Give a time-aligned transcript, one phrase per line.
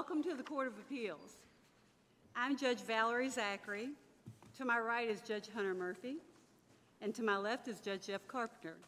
[0.00, 1.36] Welcome to the Court of Appeals.
[2.34, 3.90] I'm Judge Valerie Zachary.
[4.56, 6.16] To my right is Judge Hunter Murphy,
[7.02, 8.78] and to my left is Judge Jeff Carpenter.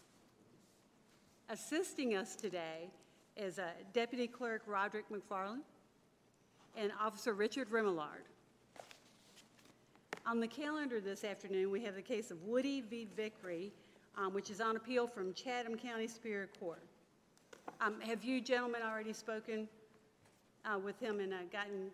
[1.51, 2.88] Assisting us today
[3.37, 5.61] is uh, Deputy Clerk Roderick McFarland
[6.79, 8.24] and Officer Richard Remillard.
[10.24, 13.06] On the calendar this afternoon, we have the case of Woody v.
[13.15, 13.71] Vickery,
[14.17, 16.83] um, which is on appeal from Chatham County Superior Court.
[17.83, 19.69] Um, Have you gentlemen already spoken
[20.65, 21.91] uh, with him and uh, gotten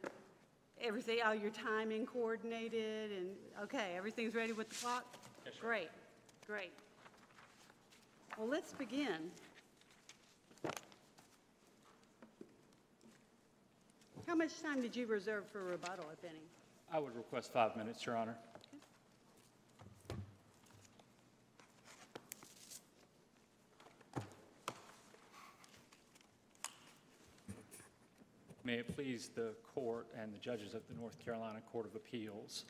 [0.81, 3.29] everything, all your timing coordinated and,
[3.63, 5.05] okay, everything's ready with the clock?
[5.45, 5.91] Yes, Great,
[6.47, 6.73] great.
[8.37, 9.31] Well, let's begin.
[14.27, 16.43] How much time did you reserve for rebuttal, if any?
[16.93, 18.37] I would request five minutes, Your Honor.
[28.69, 32.67] May it please the court and the judges of the North Carolina Court of Appeals.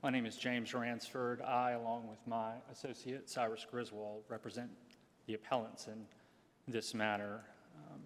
[0.00, 1.42] My name is James Ransford.
[1.42, 4.70] I, along with my associate Cyrus Griswold, represent
[5.26, 6.06] the appellants in
[6.68, 7.40] this matter.
[7.74, 7.98] Um,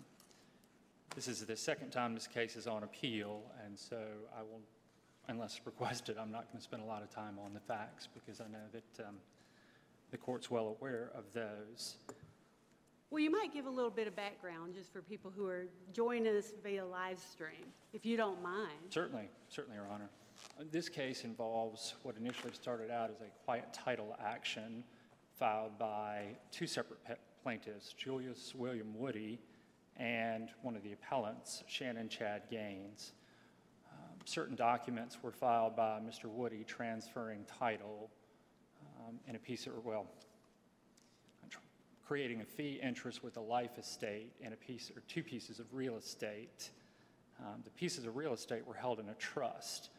[1.15, 3.99] This is the second time this case is on appeal, and so
[4.35, 4.63] I will
[5.29, 8.41] unless requested, I'm not going to spend a lot of time on the facts because
[8.41, 9.17] I know that um,
[10.11, 11.97] the court's well aware of those.
[13.15, 16.37] Well, you might give a little bit of background just for people who are joining
[16.37, 18.73] us via live stream, if you don't mind.
[18.91, 20.11] Certainly, certainly, Your Honor.
[20.73, 24.83] This case involves what initially started out as a quiet title action
[25.39, 29.39] filed by two separate pe- plaintiffs, Julius William Woody
[29.97, 33.13] and one of the appellants, Shannon Chad Gaines.
[33.93, 36.25] Um, Certain documents were filed by Mr.
[36.25, 38.11] Woody transferring title
[39.07, 40.09] um, in a piece of, well,
[42.07, 45.67] creating a fee interest with a life estate and a piece, or two pieces of
[45.73, 46.71] real estate.
[47.41, 49.91] Um, The pieces of real estate were held in a trust.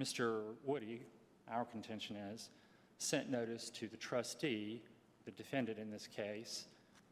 [0.00, 0.54] Mr.
[0.64, 1.02] Woody,
[1.48, 2.50] our contention is,
[2.98, 4.82] sent notice to the trustee,
[5.24, 6.66] the defendant in this case,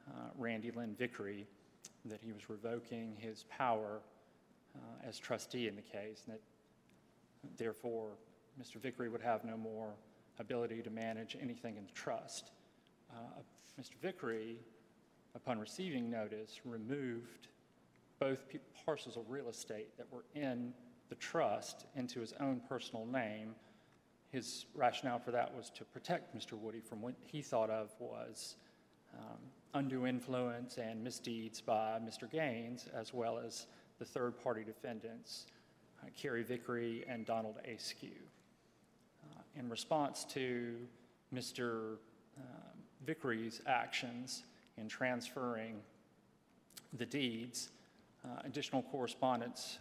[0.09, 1.47] uh, Randy Lynn Vickery,
[2.07, 4.01] that he was revoking his power
[4.75, 6.41] uh, as trustee in the case, and that
[7.57, 8.11] therefore
[8.61, 8.77] Mr.
[8.77, 9.95] Vickery would have no more
[10.39, 12.51] ability to manage anything in the trust.
[13.11, 13.43] Uh,
[13.79, 13.95] Mr.
[14.01, 14.59] Vickery,
[15.35, 17.49] upon receiving notice, removed
[18.19, 18.45] both
[18.85, 20.73] parcels of real estate that were in
[21.09, 23.55] the trust into his own personal name.
[24.31, 26.53] His rationale for that was to protect Mr.
[26.53, 28.57] Woody from what he thought of was
[29.19, 29.39] um,
[29.75, 32.31] undue influence and misdeeds by Mr.
[32.31, 33.67] Gaines, as well as
[33.99, 35.47] the third-party defendants,
[36.03, 38.11] uh, Kerry Vickery and Donald Askew.
[39.25, 40.77] Uh, In response to
[41.35, 41.97] Mr.
[42.39, 42.70] um,
[43.05, 44.43] Vickery's actions
[44.77, 45.77] in transferring
[46.99, 47.71] the deeds,
[48.25, 49.79] uh, additional correspondence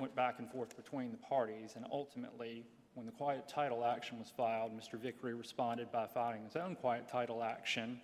[0.00, 2.64] went back and forth between the parties, and ultimately,
[2.94, 4.98] when the quiet title action was filed, Mr.
[4.98, 8.00] Vickery responded by filing his own quiet title action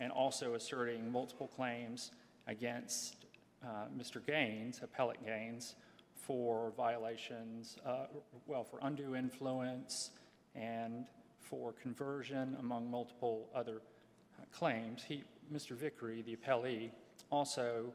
[0.00, 2.10] and also asserting multiple claims
[2.46, 3.26] against
[3.64, 4.24] uh, Mr.
[4.26, 5.74] Gaines, appellate Gaines,
[6.14, 8.06] for violations, uh,
[8.46, 10.10] well, for undue influence
[10.54, 11.04] and
[11.52, 13.82] for conversion, among multiple other
[14.40, 15.04] uh, claims.
[15.06, 15.72] He, Mr.
[15.72, 16.90] Vickery, the appellee,
[17.30, 17.92] also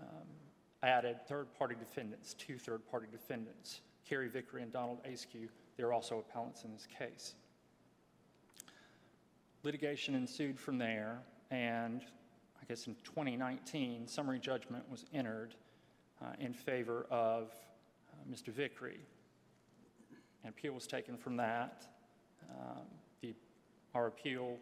[0.00, 0.26] um,
[0.82, 5.48] added third-party defendants, two third-party defendants, Kerry Vickery and Donald Askew.
[5.76, 7.34] They're also appellants in this case.
[9.62, 11.20] Litigation ensued from there,
[11.52, 12.02] and
[12.60, 15.54] I guess in 2019, summary judgment was entered
[16.20, 17.52] uh, in favor of
[18.12, 18.52] uh, Mr.
[18.52, 18.98] Vickery.
[20.42, 21.86] An appeal was taken from that.
[22.60, 22.84] Um,
[23.20, 23.34] the,
[23.94, 24.58] our appeal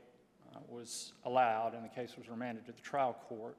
[0.55, 3.57] uh, was allowed, and the case was remanded to the trial court.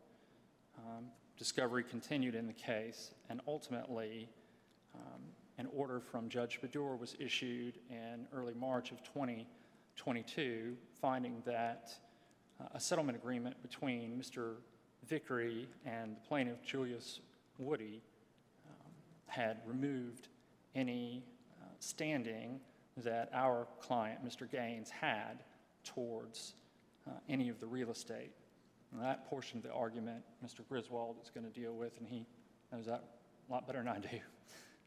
[0.77, 1.05] Um,
[1.37, 4.29] discovery continued in the case, and ultimately,
[4.95, 5.21] um,
[5.57, 11.93] an order from Judge Baddour was issued in early March of 2022, finding that
[12.59, 14.55] uh, a settlement agreement between Mr.
[15.07, 17.19] Vickery and the plaintiff, Julius
[17.57, 18.01] Woody,
[18.67, 18.91] um,
[19.27, 20.27] had removed
[20.75, 21.23] any
[21.61, 22.59] uh, standing
[22.97, 24.49] that our client, Mr.
[24.49, 25.43] Gaines, had
[25.83, 26.53] towards
[27.07, 28.31] uh, any of the real estate.
[28.91, 30.67] And that portion of the argument, Mr.
[30.67, 32.25] Griswold is going to deal with, and he
[32.71, 33.03] knows that
[33.49, 34.07] a lot better than I do.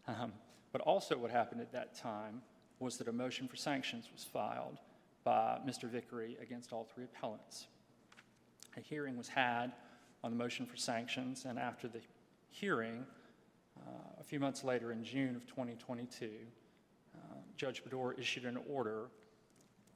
[0.07, 0.35] Um,
[0.71, 2.43] but also, what happened at that time
[2.79, 4.77] was that a motion for sanctions was filed
[5.25, 5.89] by Mr.
[5.89, 7.69] Vickery against all three appellants.
[8.77, 9.73] A hearing was had
[10.23, 12.01] on the motion for sanctions, and after the
[12.51, 13.07] hearing,
[13.79, 16.29] uh, a few months later in June of 2022, uh,
[17.57, 19.09] Judge Baddour issued an order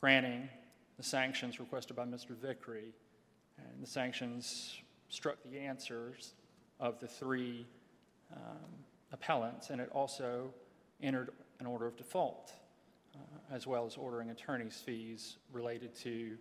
[0.00, 0.48] granting
[0.96, 2.30] the sanctions requested by Mr.
[2.30, 2.92] Vickery,
[3.58, 4.78] and the sanctions
[5.08, 6.34] struck the answers
[6.80, 7.66] of the three
[8.32, 10.52] um, appellants, and it also
[11.02, 12.52] entered an order of default,
[13.14, 16.36] uh, as well as ordering attorney's fees related to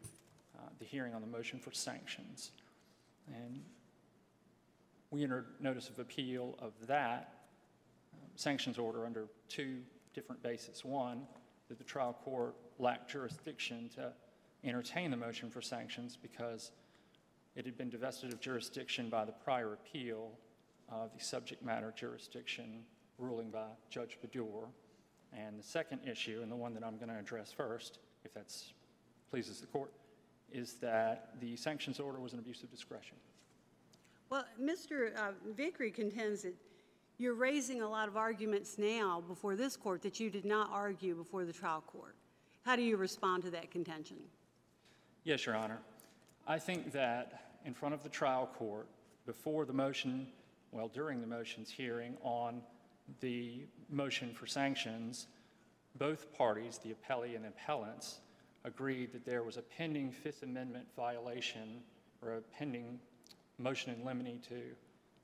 [0.58, 2.52] uh, the hearing on the motion for sanctions.
[3.28, 3.62] And
[5.12, 7.34] we entered notice of appeal of that
[8.14, 9.78] um, sanctions order under two
[10.18, 10.84] different bases.
[10.84, 11.28] One,
[11.70, 14.12] that the trial court lacked jurisdiction to
[14.64, 16.72] entertain the motion for sanctions because
[17.56, 20.32] it had been divested of jurisdiction by the prior appeal
[20.90, 22.84] of the subject matter jurisdiction
[23.20, 24.66] ruling by Judge Baddour.
[25.34, 28.52] And the second issue, and the one that I'm going to address first, if that
[29.30, 29.92] pleases the court,
[30.52, 33.18] is that the sanctions order was an abuse of discretion.
[34.32, 35.16] Well, Mr.
[35.16, 36.56] uh, Vickery contends that
[37.18, 41.16] you're raising a lot of arguments now before this court that you did not argue
[41.16, 42.16] before the trial court.
[42.64, 44.18] How do you respond to that contention?
[45.24, 45.80] Yes, Your Honor.
[46.48, 48.88] I think that in front of the trial court,
[49.26, 50.28] before the motion,
[50.72, 52.62] well, during the motion's hearing on
[53.20, 55.28] the motion for sanctions,
[55.98, 58.20] both parties, the appellee and appellants,
[58.64, 61.82] agreed that there was a pending Fifth Amendment violation
[62.22, 63.00] or a pending
[63.58, 64.62] motion in limine to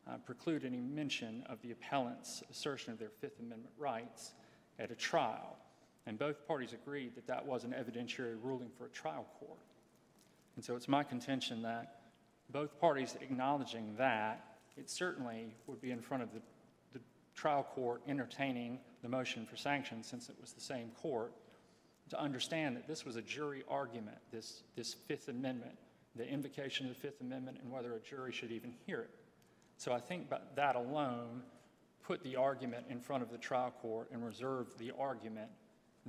[0.08, 4.34] uh, preclude any mention of the appellant's assertion of their Fifth Amendment rights
[4.80, 5.58] at a trial.
[6.06, 9.60] And both parties agreed that that was an evidentiary ruling for a trial court.
[10.56, 12.02] And so it's my contention that
[12.52, 14.44] both parties acknowledging that,
[14.76, 16.42] it certainly would be in front of the,
[16.94, 17.00] the
[17.36, 21.34] trial court entertaining the motion for sanctions, since it was the same court,
[22.10, 25.78] to understand that this was a jury argument, this, this Fifth Amendment,
[26.16, 29.10] the invocation of the Fifth Amendment, and whether a jury should even hear it.
[29.84, 31.44] So I think that alone
[32.04, 35.50] put the argument in front of the trial court and reserved the argument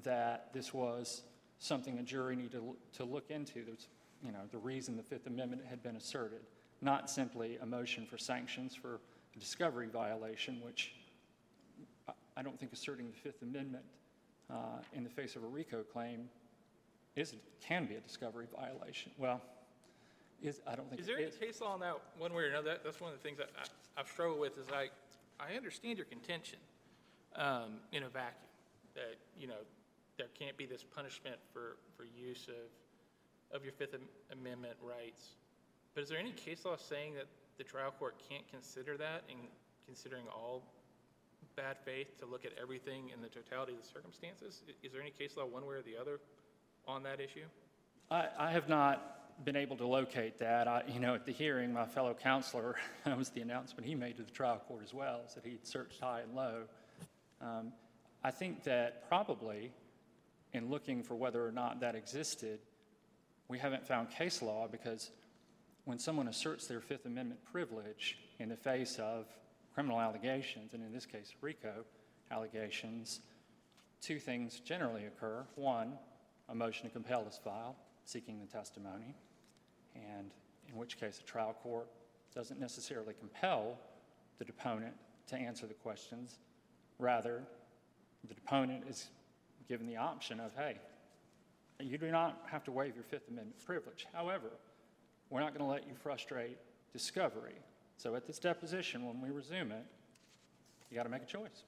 [0.05, 1.25] that this was
[1.59, 2.63] something a jury needed
[2.93, 3.65] to look into.
[3.65, 3.89] There's,
[4.23, 6.43] you know, the reason the Fifth Amendment had been asserted,
[6.83, 9.01] not simply a motion for sanctions for
[9.35, 10.95] a discovery violation, which
[12.37, 13.83] I don't think asserting the Fifth Amendment
[14.53, 16.29] uh, in the face of a RICO claim
[17.17, 19.11] is can be a discovery violation.
[19.19, 19.43] Well,
[20.43, 22.71] is I don't think Is there any case law on that, one way or another?
[22.71, 24.89] That- That's one of the things that I- I've struggled with, is I,
[25.41, 26.59] I understand your contention
[27.37, 28.49] um, in a vacuum,
[28.95, 29.63] that, you know,
[30.19, 34.09] there can't be this punishment for, for use of, of your Fifth Am-
[34.39, 35.31] Amendment rights.
[35.95, 37.27] But is there any case law saying that
[37.59, 39.37] the trial court can't consider that in
[39.87, 40.63] considering all
[41.57, 44.63] bad faith to look at everything in the totality of the circumstances?
[44.69, 46.21] I- Is there any case law one way or the other
[46.87, 47.47] on that issue?
[48.11, 50.69] I, I have not been able to locate that.
[50.69, 54.17] I, you know, at the hearing, my fellow counselor, that was the announcement he made
[54.19, 56.63] to the trial court as well, is that he'd searched high and low.
[57.41, 57.73] Um,
[58.23, 59.73] I think that probably,
[60.53, 62.61] in looking for whether or not that existed,
[63.49, 65.11] we haven't found case law because
[65.85, 69.27] when someone asserts their Fifth Amendment privilege in the face of
[69.75, 71.85] criminal allegations, and in this case, RICO
[72.31, 73.21] allegations,
[74.01, 75.45] two things generally occur.
[75.57, 75.93] One,
[76.49, 79.15] a motion to compel is filed seeking the testimony,
[79.95, 80.31] and
[80.69, 81.89] in which case a trial court
[82.35, 83.79] doesn't necessarily compel
[84.39, 84.95] the deponent
[85.29, 86.39] to answer the questions.
[86.99, 87.43] Rather,
[88.29, 89.09] the deponent is
[89.69, 90.79] given the option of, hey,
[91.81, 94.07] you do not have to waive your Fifth Amendment privilege.
[94.13, 94.51] However,
[95.31, 96.59] we're not going to let you frustrate
[96.93, 97.57] discovery.
[97.97, 99.85] So at this deposition, when we resume it,
[100.91, 101.65] you got to make a choice.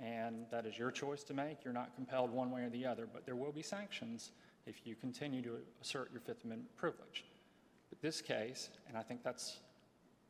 [0.00, 1.64] And that is your choice to make.
[1.64, 4.32] You're not compelled one way or the other, but there will be sanctions
[4.66, 7.24] if you continue to assert your Fifth Amendment privilege.
[7.90, 9.58] But this case, and I think that's,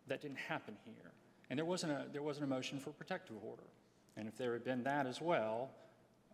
[0.08, 1.12] that didn't happen here.
[1.50, 3.62] And there wasn't a, there wasn't a motion for protective order.
[4.16, 5.70] And if there had been that as well,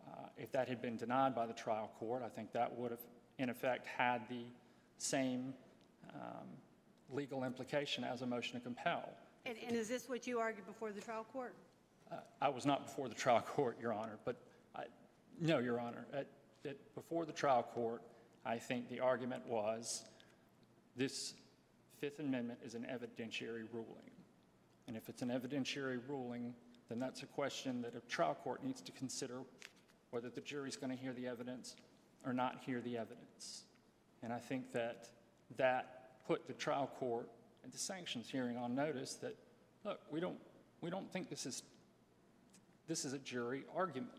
[0.07, 3.01] uh, if that had been denied by the trial court, I think that would have,
[3.39, 4.45] in effect, had the
[4.99, 5.55] same
[6.15, 6.47] um,
[7.11, 9.09] legal implication as a motion to compel.
[9.47, 11.55] And, and is this what you argued before the trial court?
[12.11, 14.37] Uh, I was not before the trial court, Your Honor, but
[14.75, 14.85] I,
[15.41, 16.07] no, Your Honor.
[16.13, 16.27] At,
[16.63, 18.03] that before the trial court,
[18.45, 20.05] I think the argument was
[20.97, 21.35] this
[21.99, 24.11] Fifth Amendment is an evidentiary ruling.
[24.89, 26.55] And if it's an evidentiary ruling,
[26.89, 29.41] then that's a question that a trial court needs to consider
[30.11, 31.77] whether the jury's going to hear the evidence
[32.27, 33.65] or not hear the evidence.
[34.23, 35.09] And I think that
[35.57, 37.29] that put the trial court
[37.65, 39.37] at the sanctions hearing on notice that,
[39.85, 40.39] look, we don't,
[40.81, 41.63] we don't think this is,
[42.89, 44.13] this is a jury argument.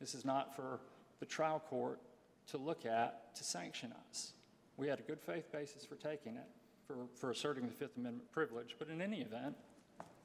[0.00, 0.80] This is not for
[1.20, 2.00] the trial court
[2.48, 4.32] to look at to sanction us.
[4.76, 6.48] We had a good faith basis for taking it,
[6.86, 9.54] for, for asserting the Fifth Amendment privilege, but in any event,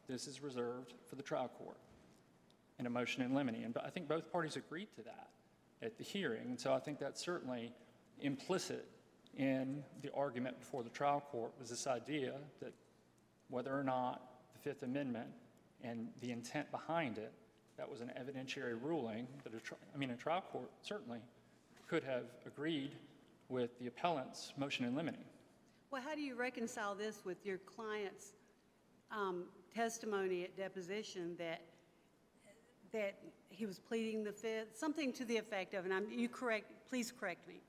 [0.07, 1.77] this is reserved for the trial court
[2.79, 3.63] in a motion in limine.
[3.63, 5.29] And I think both parties agreed to that
[5.81, 7.73] at the hearing, and so I think that's certainly
[8.21, 8.87] implicit
[9.37, 12.73] in the argument before the trial court was this idea that
[13.49, 14.21] whether or not
[14.53, 15.27] the Fifth Amendment
[15.83, 17.33] and the intent behind it.
[17.77, 21.20] That was an evidentiary ruling that a, tri- I mean, a trial court certainly
[21.88, 22.91] could have agreed
[23.50, 25.17] with the appellant's motion in limine.
[25.91, 28.34] Well, how do you reconcile this with your client's
[29.12, 31.62] um, testimony at deposition that,
[32.91, 33.15] that
[33.50, 37.12] he was pleading the fifth, something to the effect of, and I'm, you correct, please
[37.12, 37.62] correct me,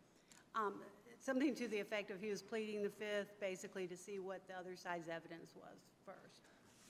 [0.55, 0.75] um,
[1.21, 4.55] something to the effect of he was pleading the fifth basically to see what the
[4.57, 6.41] other side's evidence was first,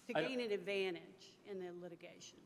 [0.06, 2.38] to gain an advantage in the litigation.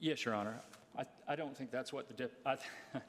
[0.00, 0.58] Yes, Your Honor.
[0.98, 2.56] I, I don't think that's what the, dep- I,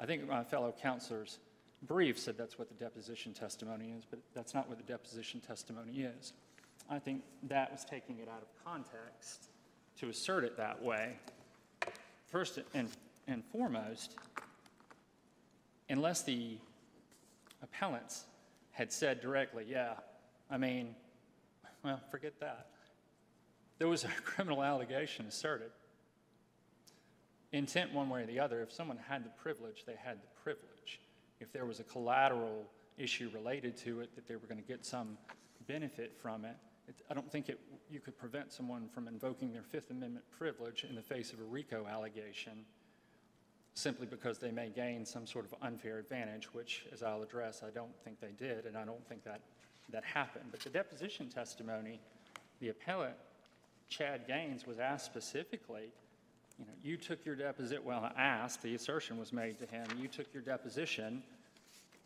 [0.00, 1.38] I think my fellow counselor's
[1.82, 6.00] brief said that's what the deposition testimony is, but that's not what the deposition testimony
[6.00, 6.32] is.
[6.88, 9.50] I think that was taking it out of context
[9.98, 11.16] to assert it that way.
[12.28, 12.88] First and,
[13.28, 14.16] and foremost,
[15.90, 16.56] unless the
[17.62, 18.24] appellants
[18.70, 19.94] had said directly, yeah,
[20.50, 20.94] I mean,
[21.84, 22.68] well, forget that.
[23.78, 25.70] There was a criminal allegation asserted
[27.52, 28.62] intent one way or the other.
[28.62, 31.00] If someone had the privilege, they had the privilege.
[31.40, 32.64] If there was a collateral
[32.98, 35.18] issue related to it, that they were going to get some
[35.66, 36.56] benefit from it,
[36.88, 40.84] it, I don't think it, you could prevent someone from invoking their Fifth Amendment privilege
[40.88, 42.64] in the face of a RICO allegation
[43.74, 47.70] simply because they may gain some sort of unfair advantage, which, as I'll address, I
[47.70, 49.40] don't think they did, and I don't think that,
[49.90, 50.46] that happened.
[50.50, 52.00] But the deposition testimony,
[52.60, 53.16] the appellate,
[53.88, 55.90] Chad Gaines, was asked specifically,
[56.62, 60.06] you know, you took your deposit, well, asked, the assertion was made to him, you
[60.06, 61.22] took your deposition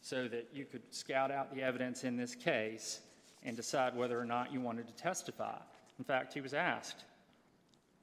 [0.00, 3.00] so that you could scout out the evidence in this case
[3.42, 5.58] and decide whether or not you wanted to testify.
[5.98, 7.04] In fact, he was asked,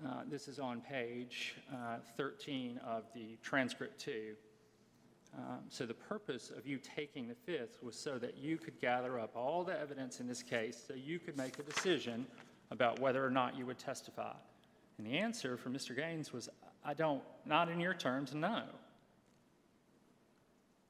[0.05, 4.35] uh, this is on page uh, 13 of the transcript two.
[5.35, 9.19] Um, So the purpose of you taking the fifth was so that you could gather
[9.19, 12.27] up all the evidence in this case, so you could make a decision
[12.69, 14.33] about whether or not you would testify.
[14.97, 15.95] And the answer from Mr.
[15.95, 16.49] Gaines was,
[16.85, 18.63] I don't, not in your terms, no.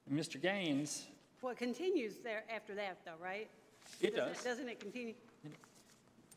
[0.09, 0.41] And Mr.
[0.41, 1.07] Gaines,
[1.41, 3.49] Well, it continues there after that, though, right?
[4.01, 4.43] it Doesn't does.
[4.43, 5.13] Doesn't it continue?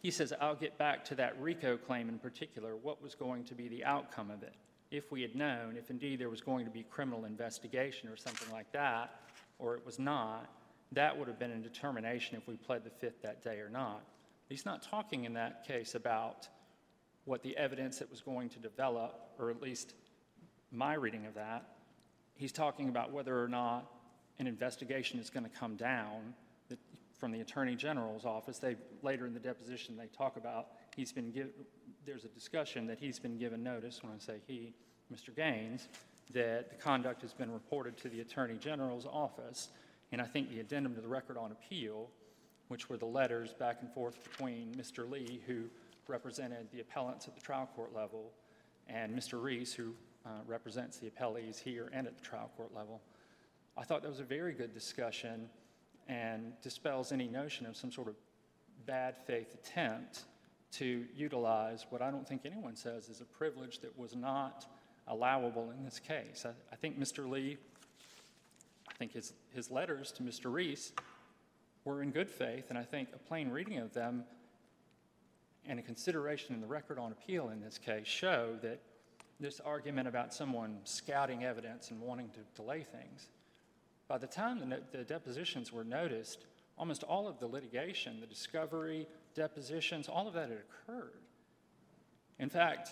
[0.03, 3.55] He says, I'll get back to that RICO claim in particular, what was going to
[3.55, 4.55] be the outcome of it?
[4.93, 8.53] If we had known, if indeed there was going to be criminal investigation or something
[8.53, 9.21] like that,
[9.59, 10.49] or it was not,
[10.93, 14.03] that would have been a determination if we pled the fifth that day or not.
[14.49, 16.47] He's not talking in that case about
[17.27, 19.95] what the evidence that was going to develop, or at least
[20.73, 21.67] my reading of that.
[22.35, 23.91] He's talking about whether or not
[24.39, 26.35] an investigation is going to come down
[27.19, 28.59] from the Attorney General's office.
[28.59, 31.51] They, later in the deposition, they talk about, he's been given,
[32.05, 34.75] there's a discussion that he's been given notice, when I say he,
[35.13, 35.35] Mr.
[35.35, 35.89] Gaines,
[36.35, 39.69] that the conduct has been reported to the Attorney General's office.
[40.13, 42.11] And I think the addendum to the record on appeal,
[42.69, 45.11] which were the letters back and forth between Mr.
[45.11, 45.65] Lee, who
[46.09, 48.33] represented the appellants at the trial court level,
[48.89, 49.43] and Mr.
[49.43, 49.93] Reese, who
[50.25, 53.01] uh, represents the appellees here and at the trial court level.
[53.77, 55.49] I thought that was a very good discussion
[56.09, 58.15] and dispels any notion of some sort of
[58.87, 60.25] bad faith attempt
[60.73, 64.67] to utilize what I don't think anyone says is a privilege that was not
[65.09, 66.45] allowable in this case.
[66.45, 67.29] I, I think Mr.
[67.29, 67.57] Lee,
[68.89, 70.53] I think his, his letters to Mr.
[70.53, 70.93] Reese
[71.85, 74.25] were in good faith, and I think a plain reading of them
[75.69, 78.81] and a consideration in the record on appeal in this case show that
[79.39, 83.29] this argument about someone scouting evidence and wanting to delay things,
[84.09, 86.47] by the time the, the depositions were noticed,
[86.79, 91.21] almost all of the litigation, the discovery, depositions, all of that had occurred.
[92.39, 92.91] In fact,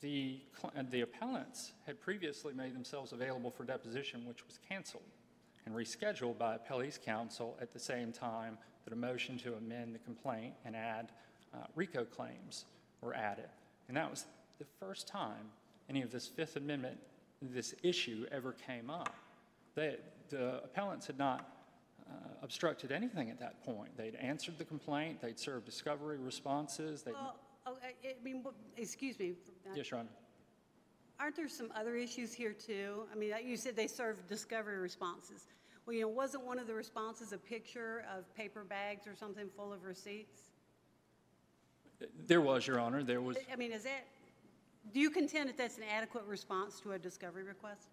[0.00, 5.02] the, uh, the appellants had previously made themselves available for deposition, which was canceled
[5.64, 9.98] and rescheduled by appellee's counsel at the same time that a motion to amend the
[10.00, 11.12] complaint and add
[11.54, 12.64] uh, RICO claims
[13.00, 13.48] were added.
[13.88, 14.26] And that was
[14.58, 15.50] the first time
[15.88, 16.98] any of this Fifth Amendment,
[17.40, 19.14] this issue ever came up.
[19.74, 19.96] They,
[20.30, 21.50] the appellants had not
[22.08, 23.96] uh, obstructed anything at that point.
[23.96, 28.44] They'd answered the complaint, they'd served discovery responses, Well, oh, I mean,
[28.76, 29.34] excuse me.
[29.74, 30.08] yes, Your Honor.
[31.20, 33.04] Aren't there some other issues here, too?
[33.12, 35.46] I mean, you said they served discovery responses.
[35.86, 39.48] Well, you know, wasn't one of the responses a picture of paper bags or something
[39.56, 40.51] full of receipts?
[42.26, 44.06] There was, Your Honor, there was, I mean, is that,
[44.92, 47.88] do you contend that that's an adequate response to a discovery request?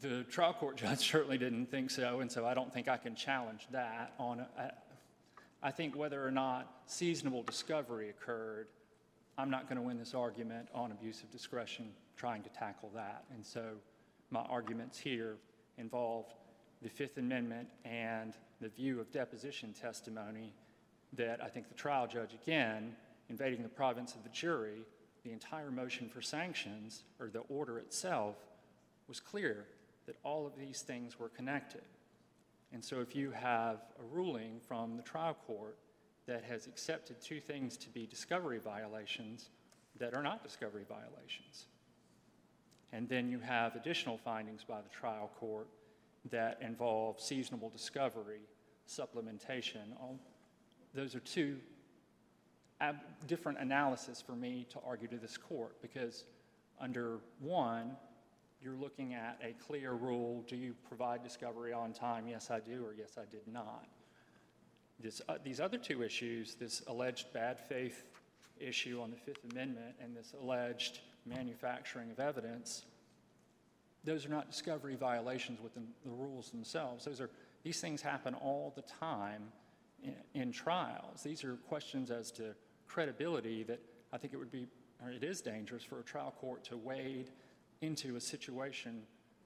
[0.00, 3.14] the trial court judge certainly didn't think so, and so I don't think I can
[3.14, 4.72] challenge that on, a-
[5.62, 8.68] I think whether or not seasonable discovery occurred,
[9.38, 13.24] I'm not going to win this argument on abuse of discretion trying to tackle that.
[13.34, 13.62] And so
[14.30, 15.36] my arguments here
[15.76, 16.26] involve
[16.82, 20.54] the Fifth Amendment and the view of deposition testimony
[21.16, 22.94] that I think the trial judge, again,
[23.28, 24.82] invading the province of the jury,
[25.24, 28.36] the entire motion for sanctions, or the order itself,
[29.08, 29.66] was clear
[30.06, 31.82] that all of these things were connected.
[32.72, 35.76] And so if you have a ruling from the trial court
[36.26, 39.50] that has accepted two things to be discovery violations
[39.98, 41.66] that are not discovery violations,
[42.92, 45.68] and then you have additional findings by the trial court
[46.30, 48.40] that involve seasonable discovery,
[48.88, 49.92] supplementation.
[50.00, 50.18] All,
[50.96, 51.58] those are two
[53.26, 56.24] different analysis for me to argue to this court because
[56.80, 57.96] under one,
[58.62, 60.42] you're looking at a clear rule.
[60.48, 62.26] Do you provide discovery on time?
[62.26, 63.86] Yes, I do, or yes, I did not.
[64.98, 68.04] This, uh, these other two issues, this alleged bad faith
[68.58, 72.86] issue on the Fifth Amendment and this alleged manufacturing of evidence,
[74.04, 77.04] those are not discovery violations within the rules themselves.
[77.04, 77.28] Those are,
[77.62, 79.42] these things happen all the time
[80.34, 81.22] in, trials.
[81.22, 82.54] These are questions as to
[82.86, 83.80] credibility that
[84.12, 84.66] I think it would be,
[85.02, 87.30] or it is dangerous for a trial court to wade
[87.80, 89.02] into a situation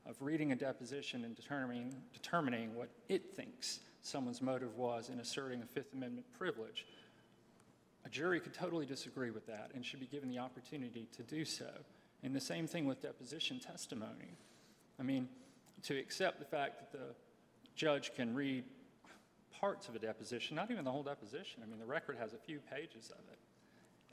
[0.07, 5.62] of reading a deposition and determining, determining what it thinks someone's motive was in asserting
[5.62, 6.87] a Fifth Amendment privilege.
[8.04, 11.45] A jury could totally disagree with that and should be given the opportunity to do
[11.45, 11.71] so.
[12.23, 14.37] And the same thing with deposition testimony.
[14.99, 15.28] I mean,
[15.85, 17.14] to accept the fact that the
[17.75, 18.64] judge can read
[19.59, 22.38] parts of a deposition, not even the whole deposition, I mean, the record has a
[22.38, 23.38] few pages of it,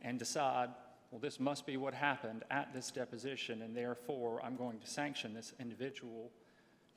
[0.02, 0.70] and decide,
[1.12, 5.34] well, this must be what happened at this deposition, and therefore I'm going to sanction
[5.34, 6.32] this individual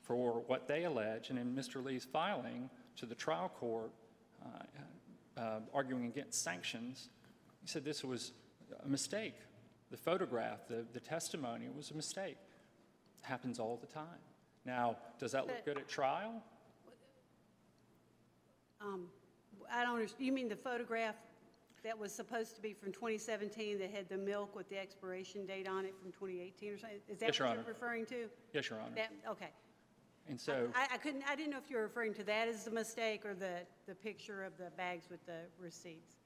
[0.01, 1.29] for what they allege.
[1.29, 1.83] And in Mr.
[1.83, 3.91] Lee's filing to the trial court,
[4.43, 7.09] uh, uh, arguing against sanctions,
[7.61, 8.33] he said this was
[8.83, 9.35] a mistake.
[9.91, 12.37] The photograph, the, the testimony was a mistake.
[13.21, 14.05] Happens all the time.
[14.65, 16.43] Now, does that look good at trial?
[18.83, 19.05] Um,
[19.71, 21.15] I don't understand, you mean the photograph
[21.83, 25.67] that was supposed to be from 2017 that had the milk with the expiration date
[25.67, 26.99] on it from 2018 or something?
[27.09, 27.69] Is that Yes, Your what you're Honor.
[27.69, 28.29] referring to?
[28.53, 28.95] Yes, Your Honor.
[28.95, 29.49] That, okay.
[30.29, 32.65] And so, I, I couldn't, I didn't know if you were referring to that as
[32.65, 36.17] the mistake or the, the picture of the bags with the receipts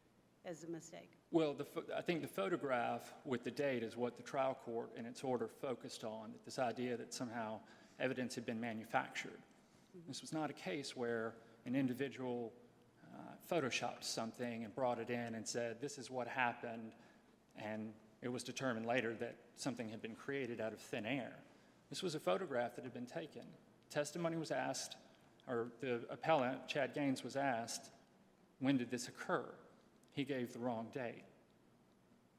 [0.45, 1.09] as a mistake.
[1.31, 5.05] well, the, I think the photograph with the date is what the trial court in
[5.05, 7.59] its order focused on, this idea that somehow
[7.99, 9.39] evidence had been manufactured.
[10.07, 12.53] This was not a case where an individual
[13.13, 13.17] uh,
[13.49, 16.91] photoshopped something and brought it in and said, this is what happened,
[17.57, 21.33] and it was determined later that something had been created out of thin air.
[21.89, 23.43] This was a photograph that had been taken.
[23.89, 24.95] Testimony was asked,
[25.47, 27.91] or the appellant, Chad Gaines, was asked,
[28.59, 29.45] when did this occur?
[30.13, 31.23] He gave the wrong date.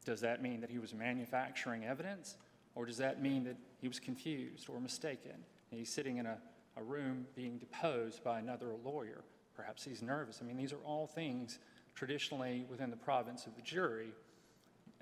[0.05, 2.37] Does that mean that he was manufacturing evidence?
[2.75, 5.33] Or does that mean that he was confused or mistaken?
[5.71, 6.39] And he's sitting in a,
[6.77, 9.25] a room being deposed by another lawyer.
[9.55, 10.41] Perhaps he's nervous.
[10.43, 11.59] I mean, these are all things
[11.95, 14.13] traditionally within the province of the jury.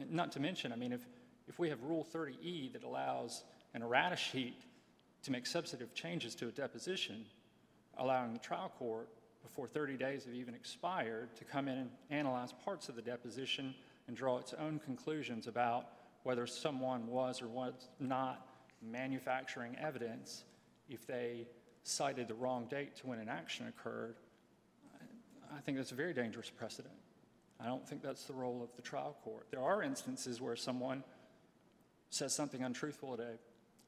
[0.09, 1.07] Not to mention, I mean, if,
[1.49, 4.63] if we have Rule 30E that allows an errata sheet
[5.25, 7.25] to make substantive changes to a deposition,
[7.99, 9.09] allowing the trial court,
[9.43, 13.75] before 30 days have even expired, to come in and analyze parts of the deposition
[14.07, 15.89] and draw its own conclusions about
[16.23, 18.47] whether someone was or was not
[18.83, 20.45] manufacturing evidence
[20.89, 21.47] if they
[21.85, 24.17] cited the wrong date to when an action occurred,
[25.55, 26.95] I think that's a very dangerous precedent.
[27.61, 29.47] I don't think that's the role of the trial court.
[29.51, 31.05] There are instances where someone
[32.11, 33.33] says something untruthful at a,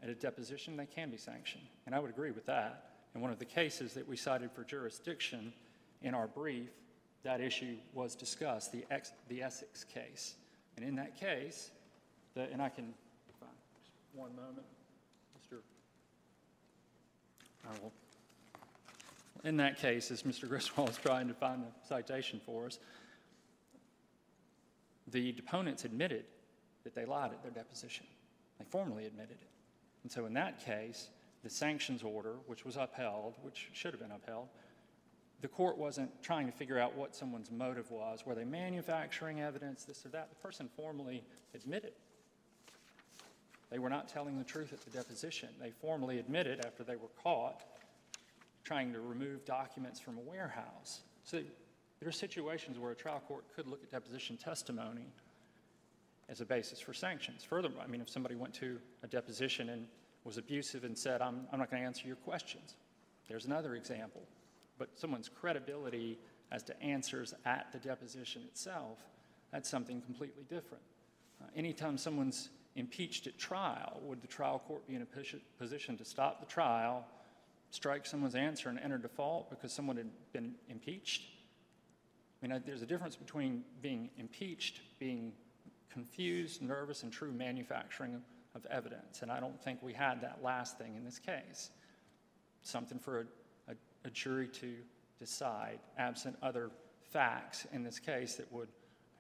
[0.03, 1.65] at a deposition, they can be sanctioned.
[1.87, 2.91] And I would agree with that.
[3.15, 5.53] In one of the cases that we cited for jurisdiction
[6.03, 6.69] in our brief,
[7.25, 10.35] that issue was discussed, the, ex, the Essex case.
[10.77, 11.71] And in that case,
[12.35, 12.93] the, and I can,
[14.15, 14.67] one moment.
[17.69, 17.93] I will.
[19.45, 20.49] In that case, as Mr.
[20.49, 22.79] Griswold is trying to find the citation for us,
[25.09, 26.25] the deponents admitted
[26.85, 28.07] that they lied at their deposition.
[28.59, 29.49] They formally admitted it.
[30.03, 31.09] And so in that case,
[31.45, 34.49] the sanctions order, which was upheld, which should have been upheld,
[35.43, 38.25] the court wasn't trying to figure out what someone's motive was.
[38.25, 40.31] Were they manufacturing evidence, this or that?
[40.31, 41.23] The person formally
[41.55, 41.93] admitted.
[43.71, 45.49] They were not telling the truth at the deposition.
[45.61, 47.63] They formally admitted after they were caught
[48.65, 51.03] trying to remove documents from a warehouse.
[51.25, 51.41] So
[52.01, 55.07] there are situations where a trial court could look at deposition testimony
[56.29, 57.45] as a basis for sanctions.
[57.45, 59.87] Furthermore, I mean, if somebody went to a deposition and
[60.25, 62.75] was abusive and said, I'm, I'm not going to answer your questions,
[63.29, 64.23] there's another example.
[64.79, 66.19] But someone's credibility
[66.51, 68.99] as to answers at the deposition itself,
[69.53, 70.83] that's something completely different.
[71.41, 75.07] Uh, anytime someone's impeached at trial, would the trial court be in a
[75.59, 77.05] position to stop the trial,
[77.71, 81.23] strike someone's answer, and enter default because someone had been impeached?
[82.43, 85.33] I mean, there's a difference between being impeached, being
[85.91, 88.23] confused, nervous, and true manufacturing
[88.55, 89.23] of evidence.
[89.23, 91.71] And I don't think we had that last thing in this case.
[92.63, 94.75] Something for a, a, a jury to
[95.19, 96.71] decide, absent other
[97.11, 98.69] facts in this case that would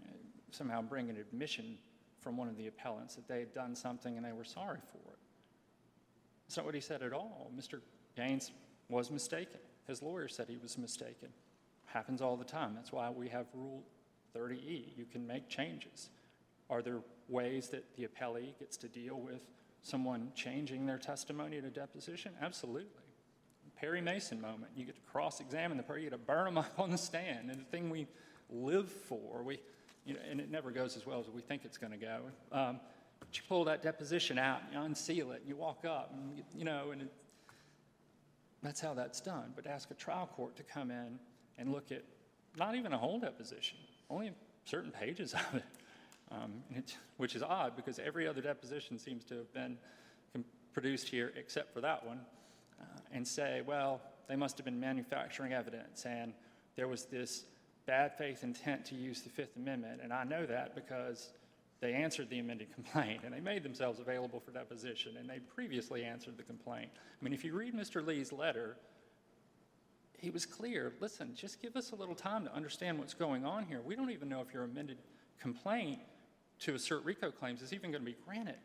[0.02, 0.12] uh,
[0.50, 1.78] somehow bring an admission
[2.26, 5.12] from one of the appellants that they had done something and they were sorry for
[5.12, 5.18] it.
[6.44, 7.52] That's not what he said at all.
[7.56, 7.82] Mr.
[8.16, 8.50] Gaines
[8.88, 9.60] was mistaken.
[9.86, 11.28] His lawyer said he was mistaken.
[11.84, 12.72] Happens all the time.
[12.74, 13.84] That's why we have Rule
[14.36, 14.96] 30E.
[14.96, 16.10] You can make changes.
[16.68, 19.42] Are there ways that the appellee gets to deal with
[19.82, 22.32] someone changing their testimony at a deposition?
[22.42, 23.04] Absolutely.
[23.80, 24.72] Perry Mason moment.
[24.74, 26.02] You get to cross-examine the person.
[26.02, 27.52] You get to burn them up on the stand.
[27.52, 28.08] And the thing we
[28.50, 29.60] live for, we,
[30.06, 32.20] you know, and it never goes as well as we think it's going to go.
[32.52, 32.80] Um,
[33.18, 36.90] but you pull that deposition out, you unseal it, you walk up, and you, know,
[36.92, 37.12] and it,
[38.62, 39.52] that's how that's done.
[39.54, 41.18] But ask a trial court to come in
[41.58, 42.04] and look at
[42.56, 44.32] not even a whole deposition, only
[44.64, 45.64] certain pages of it,
[46.30, 49.76] um, it, which is odd because every other deposition seems to have been
[50.76, 52.20] produced here except for that one,
[52.78, 56.34] uh, and say, well, they must have been manufacturing evidence, and
[56.76, 57.46] there was this
[57.86, 61.30] bad faith intent to use the Fifth Amendment, and I know that because
[61.80, 66.04] they answered the amended complaint, and they made themselves available for deposition, and they previously
[66.04, 66.90] answered the complaint.
[66.94, 68.04] I mean, if you read Mr.
[68.04, 68.76] Lee's letter,
[70.18, 73.64] he was clear, listen, just give us a little time to understand what's going on
[73.64, 73.80] here.
[73.84, 74.98] We don't even know if your amended
[75.38, 76.00] complaint
[76.60, 78.56] to assert RICO claims is even going to be granted.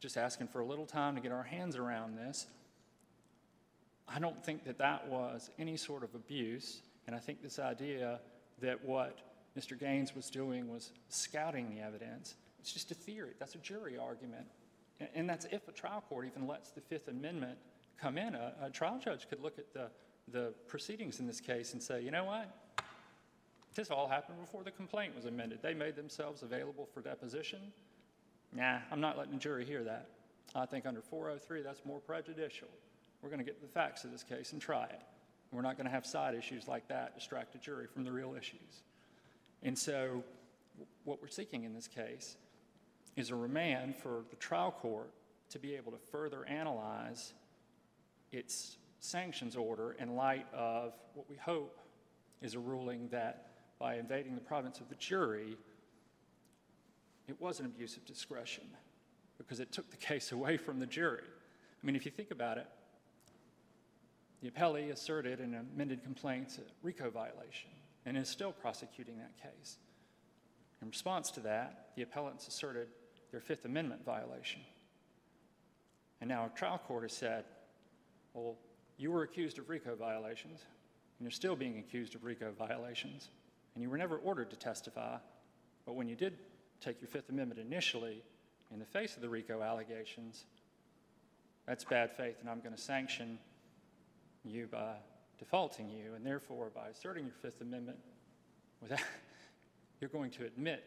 [0.00, 2.46] Just asking for a little time to get our hands around this.
[4.08, 8.20] I don't think that that was any sort of abuse, and I think this idea
[8.62, 9.18] that what
[9.58, 9.76] Mr.
[9.76, 13.32] Gaines was doing was scouting the evidence, it's just a theory.
[13.40, 14.46] That's a jury argument.
[15.16, 17.58] And- that's if a trial court even lets the Fifth Amendment
[18.00, 18.36] come in.
[18.36, 19.90] A, a trial judge could look at the,
[20.30, 22.48] the proceedings in this case and say, you know what?
[23.74, 25.58] This all happened before the complaint was amended.
[25.62, 27.72] They made themselves available for deposition.
[28.52, 30.10] Nah, I'm not letting the jury hear that.
[30.54, 32.68] I think under 403, that's more prejudicial.
[33.20, 35.02] We're going to get the facts of this case and try it.
[35.52, 38.34] We're not going to have side issues like that distract a jury from the real
[38.38, 38.82] issues.
[39.62, 40.22] And so,
[41.04, 42.36] what we're seeking in this case
[43.16, 45.10] is a remand for the trial court
[45.50, 47.34] to be able to further analyze
[48.32, 51.80] its sanctions order in light of what we hope
[52.40, 55.56] is a ruling that by invading the province of the jury,
[57.28, 58.64] it was an abuse of discretion
[59.38, 61.24] because it took the case away from the jury.
[61.24, 62.66] I mean, if you think about it,
[64.42, 67.70] the appellee asserted an amended complaints a RICO violation
[68.06, 69.76] and is still prosecuting that case.
[70.80, 72.88] In response to that, the appellants asserted
[73.30, 74.62] their Fifth Amendment violation.
[76.20, 77.44] And now a trial court has said,
[78.32, 78.56] well,
[78.96, 80.60] you were accused of RICO violations,
[81.18, 83.28] and you're still being accused of RICO violations,
[83.74, 85.16] and you were never ordered to testify,
[85.84, 86.38] but when you did
[86.80, 88.22] take your Fifth Amendment initially,
[88.72, 90.44] in the face of the RICO allegations,
[91.66, 93.38] that's bad faith, and I'm going to sanction
[94.44, 94.94] you by
[95.38, 97.98] defaulting you, and therefore by asserting your Fifth Amendment,
[98.80, 99.00] without,
[100.00, 100.84] you're going to admit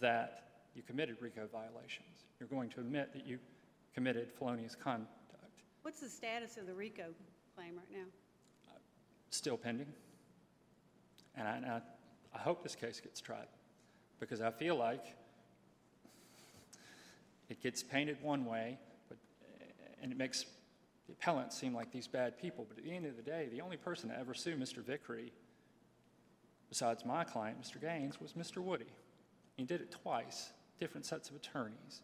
[0.00, 2.24] that you committed RICO violations.
[2.40, 3.38] You're going to admit that you
[3.94, 5.10] committed felonious conduct.
[5.82, 7.04] What's the status of the RICO
[7.54, 8.04] claim right now?
[9.30, 9.86] Still pending.
[11.36, 11.80] And I, and I,
[12.34, 13.46] I hope this case gets tried
[14.20, 15.04] because I feel like
[17.48, 18.78] it gets painted one way,
[19.08, 19.18] but,
[20.02, 20.46] and it makes
[21.06, 22.66] the appellants seem like these bad people.
[22.68, 24.78] But at the end of the day, the only person to ever sue Mr.
[24.78, 25.32] Vickery,
[26.68, 27.80] besides my client, Mr.
[27.80, 28.58] Gaines, was Mr.
[28.58, 28.92] Woody.
[29.56, 32.02] He did it twice, different sets of attorneys.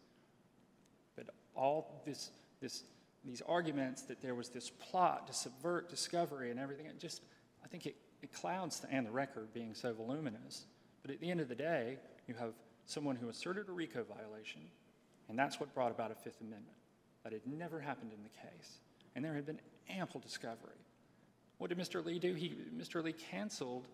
[1.15, 2.31] But all this,
[2.61, 2.83] this,
[3.23, 7.21] these arguments that there was this plot to subvert discovery and everything, it just,
[7.63, 10.65] I think it, it clouds the, and the record being so voluminous.
[11.01, 12.53] But at the end of the day, you have
[12.85, 14.61] someone who asserted a RICO violation,
[15.29, 16.75] and that's what brought about a Fifth Amendment.
[17.23, 18.79] That had never happened in the case.
[19.19, 20.79] And there had been ample discovery.
[21.57, 22.05] What did Mr.
[22.05, 22.35] Lee do?
[22.35, 23.03] He, Mr.
[23.03, 23.89] Lee canceled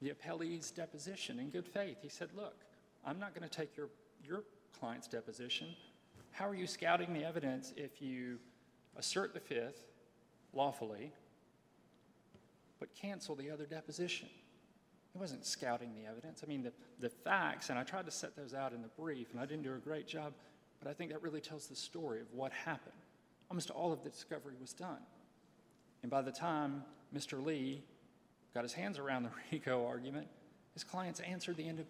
[0.00, 1.98] the appellee's deposition in good faith.
[2.00, 2.56] He said, Look,
[3.04, 3.90] I'm not going to take your,
[4.26, 4.44] your
[4.80, 5.66] client's deposition.
[6.30, 8.38] How are you scouting the evidence if you
[8.96, 9.84] assert the Fifth
[10.54, 11.12] lawfully,
[12.80, 14.30] but cancel the other deposition?
[15.12, 16.40] He wasn't scouting the evidence.
[16.42, 19.30] I mean, the, the facts, and I tried to set those out in the brief,
[19.32, 20.32] and I didn't do a great job,
[20.80, 22.94] but I think that really tells the story of what happened.
[23.50, 24.98] Almost all of the discovery was done.
[26.02, 27.44] And by the time Mr.
[27.44, 27.82] Lee
[28.52, 30.26] got his hands around the RICO argument,
[30.72, 31.84] his clients answered the end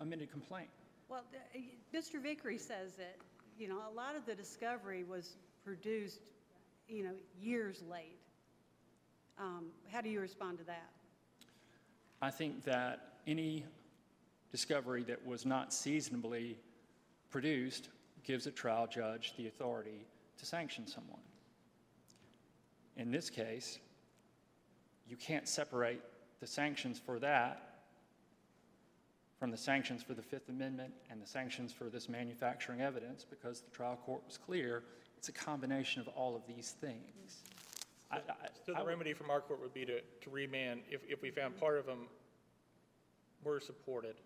[0.00, 0.68] amended complaint.
[1.08, 2.22] Well, th- Mr.
[2.22, 3.16] Vickery says that,
[3.58, 6.30] you know, a lot of the discovery was produced,
[6.88, 8.18] you know, years late.
[9.38, 10.90] Um, How do you respond to that?
[12.22, 13.64] I think that any
[14.50, 16.58] discovery that was not seasonably
[17.30, 17.88] produced
[18.24, 20.06] gives a trial judge the authority
[20.40, 21.20] to sanction someone.
[22.96, 23.78] In this case,
[25.06, 26.00] you can't separate
[26.40, 27.66] the sanctions for that
[29.38, 33.60] from the sanctions for the Fifth Amendment and the sanctions for this manufacturing evidence because
[33.60, 34.82] the trial court was clear
[35.16, 37.42] it's a combination of all of these things.
[38.10, 38.22] I- I-
[38.66, 41.30] So the would- remedy from our court would be to, to remand, if, if we
[41.30, 42.08] found part of them
[43.44, 44.16] were supported,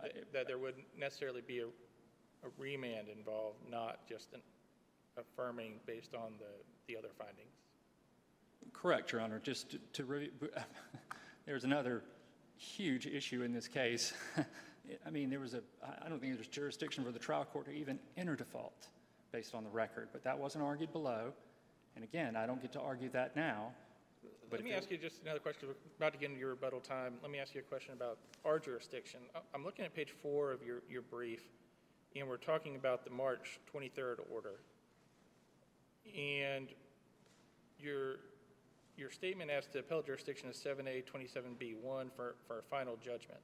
[0.00, 4.40] th- that there wouldn't necessarily be a, a remand involved, not just an
[5.18, 6.46] affirming based on the,
[6.86, 7.54] the other findings.
[8.72, 9.40] Correct, Your Honor.
[9.42, 10.30] Just to- to, re-
[11.46, 12.02] there's another
[12.56, 14.12] huge issue in this case.
[15.06, 15.62] I mean, there was a,
[16.04, 18.88] I don't think there's jurisdiction for the trial court to even enter default
[19.32, 21.32] based on the record, but that wasn't argued below.
[21.96, 23.72] And again, I don't get to argue that now.
[24.50, 26.80] but Let me ask you just another question, we're about to get into your rebuttal
[26.80, 27.14] time.
[27.22, 29.20] Let me ask you a question about our jurisdiction.
[29.54, 31.42] I'm looking at page four of your, your brief,
[32.14, 34.60] and we're talking about the March 23rd order.
[36.16, 36.68] And
[37.78, 38.16] your,
[38.96, 43.40] your statement as to appellate jurisdiction is 7A 27B1 for, for a final judgment.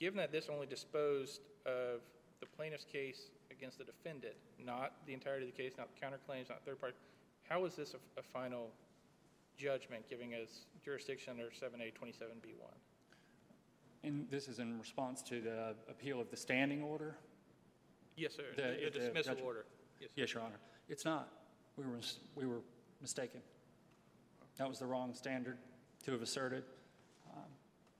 [0.00, 2.00] Given that this only disposed of
[2.40, 6.64] the plaintiff's case against the defendant, not the entirety of the case, not counterclaims, not
[6.64, 6.94] third party,
[7.48, 8.68] how is this a, a final
[9.56, 12.74] judgment giving us jurisdiction under 7A 27B1?
[14.04, 17.16] And this is in response to the appeal of the standing order?
[18.16, 18.44] Yes, sir.
[18.54, 19.40] The- The the dismissal judgment.
[19.46, 19.64] order.
[20.00, 20.20] Yes, sir.
[20.20, 20.60] Yes, Your Honor.
[20.88, 21.28] It's not.
[21.76, 22.60] We were, mis- we were
[23.00, 23.40] mistaken.
[24.56, 25.58] That was the wrong standard
[26.04, 26.64] to have asserted.
[27.32, 27.42] Um,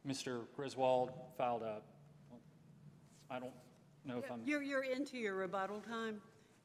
[0.07, 0.42] Mr.
[0.57, 1.81] Griswold filed a,
[3.31, 3.53] I don't
[4.05, 6.20] know if I'm, You're, you're into your rebuttal time,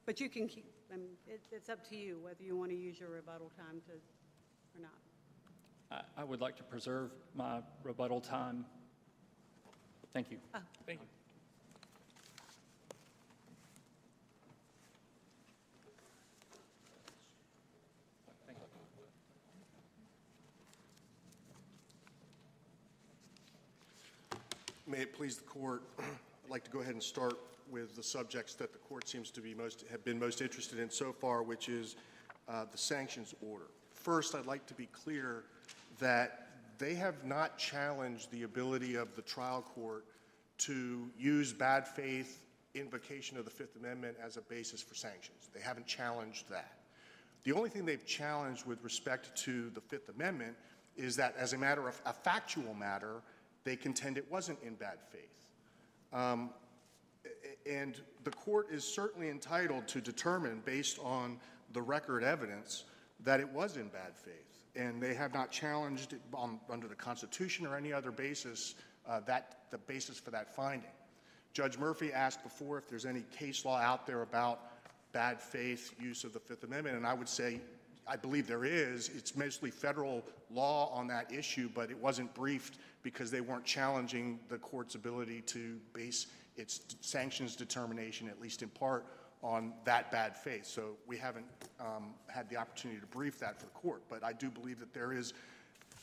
[0.06, 2.78] but you can keep, I mean, it, it's up to you whether you want to
[2.78, 4.92] use your rebuttal time to, or not.
[6.18, 8.66] I, I would like to preserve my rebuttal time.
[10.14, 10.38] Thank you.
[10.86, 11.08] Thank you.
[24.94, 27.40] May it please the court, I'd like to go ahead and start
[27.72, 30.88] with the subjects that the court seems to be most, have been most interested in
[30.88, 31.96] so far, which is
[32.48, 33.66] uh, the sanctions order.
[33.92, 35.46] First, I'd like to be clear
[35.98, 40.06] that they have not challenged the ability of the trial court
[40.60, 45.50] to use bad faith invocation of the Fifth Amendment as a basis for sanctions.
[45.56, 46.78] They haven't challenged that.
[47.46, 50.56] The only thing they've challenged with respect to the Fifth Amendment
[50.96, 53.24] is that, as a matter of, a factual matter,
[53.64, 55.40] they contend it wasn't in bad faith.
[56.12, 56.52] Um,
[57.66, 61.40] And the court is certainly entitled to determine, based on
[61.72, 62.84] the record evidence,
[63.22, 64.66] that it was in bad faith.
[64.76, 68.76] And they have not challenged on, under the Constitution or any other basis,
[69.08, 70.90] uh, that, the basis for that finding.
[71.54, 74.60] Judge Murphy asked before if there's any case law out there about
[75.14, 77.62] bad faith use of the Fifth Amendment, and I would say,
[78.08, 79.10] I believe there is.
[79.16, 84.40] It's mostly federal law on that issue, but it wasn't briefed because they weren't challenging
[84.50, 89.06] the court's ability to base its sanctions determination, at least in part,
[89.42, 90.66] on that bad faith.
[90.66, 91.46] So we haven't
[91.80, 94.04] um, had the opportunity to brief that for the court.
[94.10, 95.34] But I do believe that there is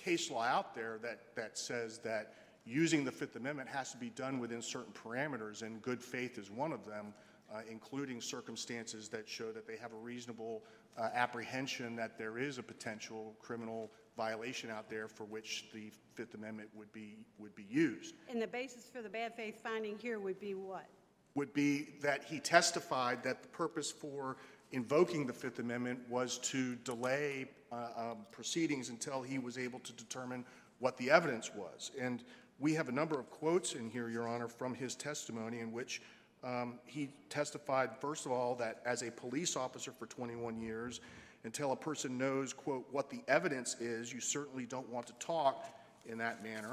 [0.03, 2.35] case law out there that, that says that
[2.67, 6.51] using the Fifth Amendment has to be done within certain parameters, and good faith is
[6.51, 7.13] one of them,
[7.53, 10.63] uh, including circumstances that show that they have a reasonable
[10.99, 16.35] uh, apprehension that there is a potential criminal violation out there for which the Fifth
[16.35, 18.15] Amendment would be, would be used.
[18.29, 20.87] And the basis for the bad faith finding here would be what?
[21.35, 24.37] Would be that he testified that the purpose for
[24.73, 29.93] invoking the Fifth Amendment was to delay uh, um, proceedings until he was able to
[29.93, 30.45] determine
[30.81, 31.93] what the evidence was.
[31.99, 32.23] And
[32.59, 36.03] we have a number of quotes in here, Your Honor, from his testimony in which
[36.43, 41.01] um, he testified, first of all, that as a police officer for 21 years,
[41.45, 45.67] until a person knows, quote, what the evidence is, you certainly don't want to talk
[46.07, 46.73] in that manner.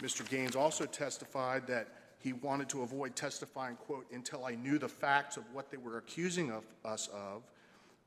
[0.00, 0.28] Mr.
[0.28, 5.36] Gaines also testified that he wanted to avoid testifying, quote, until I knew the facts
[5.36, 7.42] of what they were accusing of us of.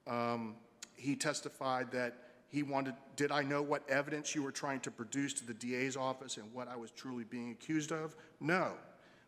[0.08, 0.56] Um,
[0.96, 2.14] He testified that
[2.50, 5.98] he wanted, did I know what evidence you were trying to produce to the DA's
[5.98, 8.16] office and what I was truly being accused of?
[8.40, 8.72] No.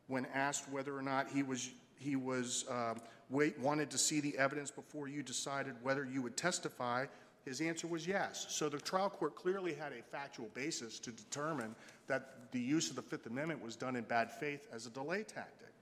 [0.08, 4.38] When asked whether or not he was, he was, um, wait, wanted to see the
[4.38, 7.06] evidence before you decided whether you would testify,
[7.46, 8.46] his answer was yes.
[8.50, 11.76] So the trial court clearly had a factual basis to determine
[12.08, 15.24] that the use of the Fifth Amendment was done in bad faith as a delay
[15.24, 15.74] tactic.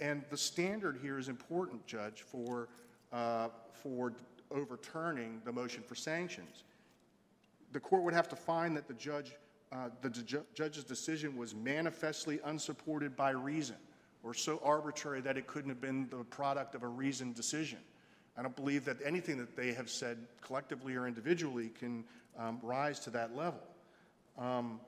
[0.00, 2.68] And the standard here is important, Judge, for,
[3.12, 4.12] uh, for
[4.50, 6.64] overturning the motion for sanctions.
[7.72, 9.32] The court would have to find that the judge
[9.74, 13.76] uh, the ju- judge's decision was manifestly unsupported by reason,
[14.22, 17.78] or so arbitrary that it couldn't have been the product of a reasoned decision.
[18.36, 22.04] I don't believe that anything that they have said collectively or individually can
[22.38, 23.60] um, rise to that level.
[24.38, 24.80] Um,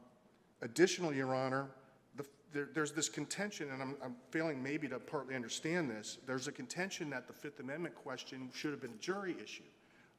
[0.63, 1.69] Additionally, Your Honor,
[2.17, 6.49] the- there- there's this contention, and I'm I'm failing maybe to partly understand this, there's
[6.49, 9.65] a contention that the Fifth Amendment question should have been a jury issue.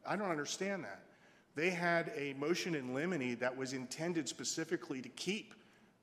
[0.05, 1.01] I don't understand that.
[1.57, 5.55] They had a motion in limine that was intended specifically to keep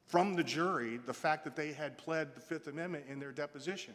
[0.04, 3.94] from the jury the fact that they had pled the Fifth Amendment in their deposition.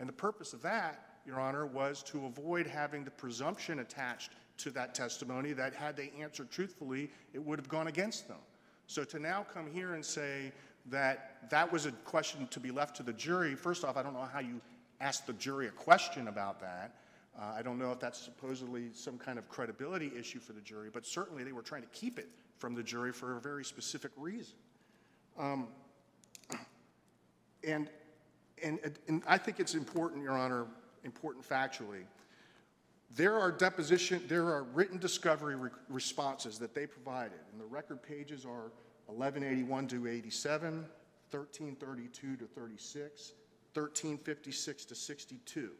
[0.00, 4.70] And the purpose of that, Your Honor, was to avoid having the presumption attached to
[4.70, 8.40] that testimony that had they answered truthfully, it would have gone against them.
[8.86, 10.52] So to now come here and say
[10.86, 14.14] that that was a question to be left to the jury, first off, I don't
[14.14, 14.58] know how you
[15.02, 16.94] ask the jury a question about that.
[17.38, 20.88] Uh, I don't know if that's supposedly some kind of credibility issue for the jury,
[20.92, 24.12] but certainly they were trying to keep it from the jury for a very specific
[24.16, 24.54] reason.
[25.38, 25.68] Um,
[27.66, 27.88] And,
[28.62, 30.66] and, and I think it's important, Your Honor,
[31.02, 32.02] important factually,
[33.16, 38.02] there are deposition, there are written discovery re- responses that they provided, and the record
[38.02, 38.70] pages are
[39.06, 40.84] 1181 to 87,
[41.30, 43.32] 1332 to 36,
[43.72, 45.70] 1356 to 62,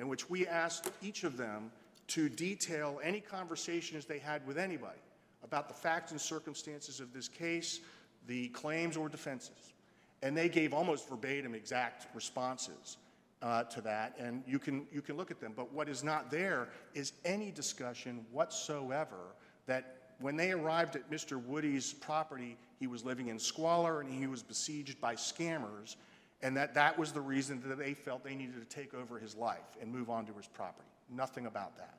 [0.00, 1.70] in which we asked each of them
[2.08, 4.98] to detail any conversations they had with anybody
[5.44, 7.80] about the facts and circumstances of this case,
[8.26, 9.72] the claims or defenses.
[10.22, 12.96] And they gave almost verbatim exact responses
[13.42, 15.52] uh, to that, and you can, you can look at them.
[15.56, 19.34] But what is not there is any discussion whatsoever
[19.66, 21.42] that when they arrived at Mr.
[21.42, 25.96] Woody's property, he was living in squalor and he was besieged by scammers,
[26.42, 29.36] and that that was the reason that they felt they needed to take over his
[29.36, 30.88] life and move on to his property.
[31.10, 31.98] Nothing about that.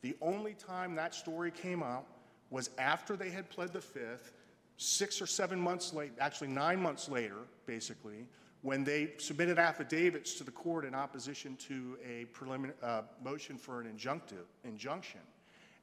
[0.00, 2.06] The only time that story came out
[2.50, 4.32] was after they had pled the fifth,
[4.76, 7.36] six or seven months late, actually nine months later,
[7.66, 8.26] basically,
[8.62, 13.80] when they submitted affidavits to the court in opposition to a preliminary uh, motion for
[13.80, 15.20] an injunctive injunction.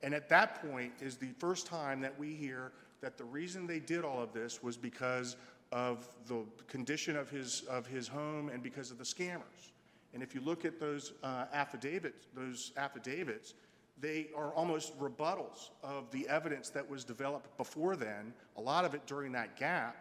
[0.02, 3.80] And at that point is the first time that we hear that the reason they
[3.80, 5.36] did all of this was because
[5.76, 9.74] of the condition of his of his home and because of the scammers.
[10.14, 13.54] And if you look at those uh, affidavits, those affidavits,
[14.00, 18.94] they are almost rebuttals of the evidence that was developed before then, a lot of
[18.94, 19.98] it during that gap,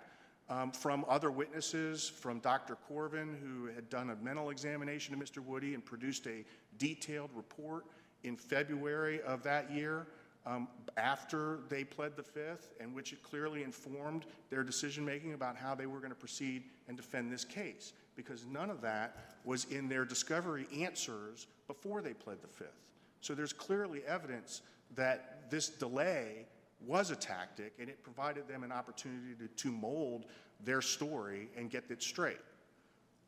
[0.49, 2.77] um, from other witnesses, from Dr.
[2.89, 5.39] Corvin, who had done a mental examination of Mr.
[5.39, 6.45] Woody and produced a
[6.79, 7.87] detailed report
[8.23, 10.07] in February of that year
[10.47, 15.75] um, after they pled the fifth, and which it clearly informed their decision-making about how
[15.75, 19.89] they were going to proceed and defend this case, because none of that was in
[19.89, 22.85] their discovery answers before they pled the fifth.
[23.21, 24.61] So there's clearly evidence
[24.97, 26.47] that this delay
[26.87, 30.27] was a tactic, and it provided them an opportunity to, to mold
[30.63, 32.41] their story and get it straight.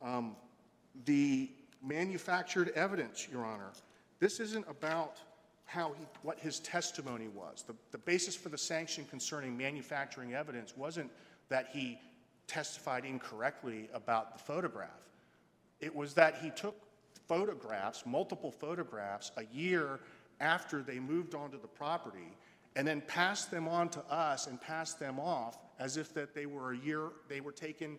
[0.02, 0.36] Um,
[1.06, 1.50] the
[1.82, 3.72] manufactured evidence, Your Honor,
[4.18, 5.18] this isn't about
[5.66, 7.64] how he, what his testimony was.
[7.66, 11.10] The, the basis for the sanction concerning manufacturing evidence wasn't
[11.48, 11.98] that he
[12.46, 14.90] testified incorrectly about the photograph.
[15.80, 16.76] It was that he took
[17.26, 20.00] photographs, multiple photographs, a year
[20.40, 22.36] after they moved onto the property,
[22.76, 26.46] and then passed them on to us and passed them off as if that they
[26.46, 27.98] were a year, they were taken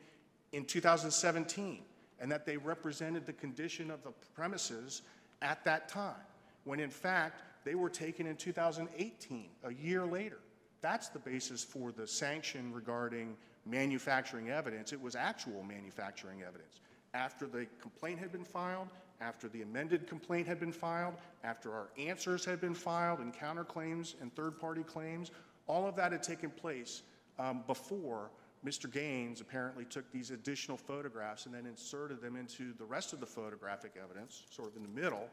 [0.54, 1.82] in 2017,
[2.20, 5.02] and that they represented the condition of the premises
[5.42, 6.16] at that time,
[6.64, 10.40] when in fact, they were taken in 2018, a year later.
[10.82, 14.94] That's the basis for the sanction regarding manufacturing evidence.
[14.94, 16.80] It was actual manufacturing evidence.
[17.14, 18.88] After the complaint had been filed,
[19.20, 24.16] after the amended complaint had been filed, after our answers had been filed and counterclaims
[24.22, 25.32] and third-party claims,
[25.66, 27.02] all of that had taken place
[27.38, 28.30] um, before
[28.66, 28.90] Mr.
[28.92, 33.26] Gaines apparently took these additional photographs and then inserted them into the rest of the
[33.26, 35.30] photographic evidence, sort of in the middle,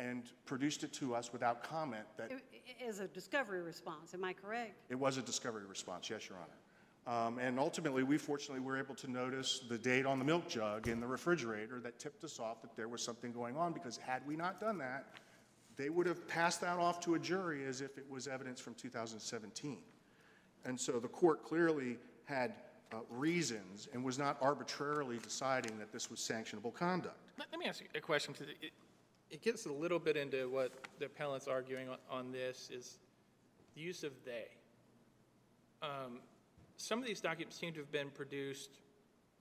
[0.00, 2.32] and produced it to us without comment that
[2.86, 4.74] As a discovery response, am I correct?
[4.88, 7.26] it was a discovery response, yes, Your Honor.
[7.26, 10.88] Um, And ultimately, we fortunately were able to notice the date on the milk jug
[10.88, 14.26] in the refrigerator that tipped us off that there was something going on, because had
[14.26, 15.06] we not done that,
[15.76, 18.74] they would have passed that off to a jury as if it was evidence from
[18.74, 19.78] 2017.
[20.64, 22.54] And so the court clearly had
[22.92, 27.16] uh, reasons and was not arbitrarily deciding that this was sanctionable conduct.
[27.38, 28.72] Let let me ask you a question, because it, it
[29.42, 32.98] gets a little bit into what the appellant's arguing on, on this, is
[33.74, 34.48] the use of "they."
[35.82, 36.20] Um,
[36.76, 38.70] Some of these documents seem to have been produced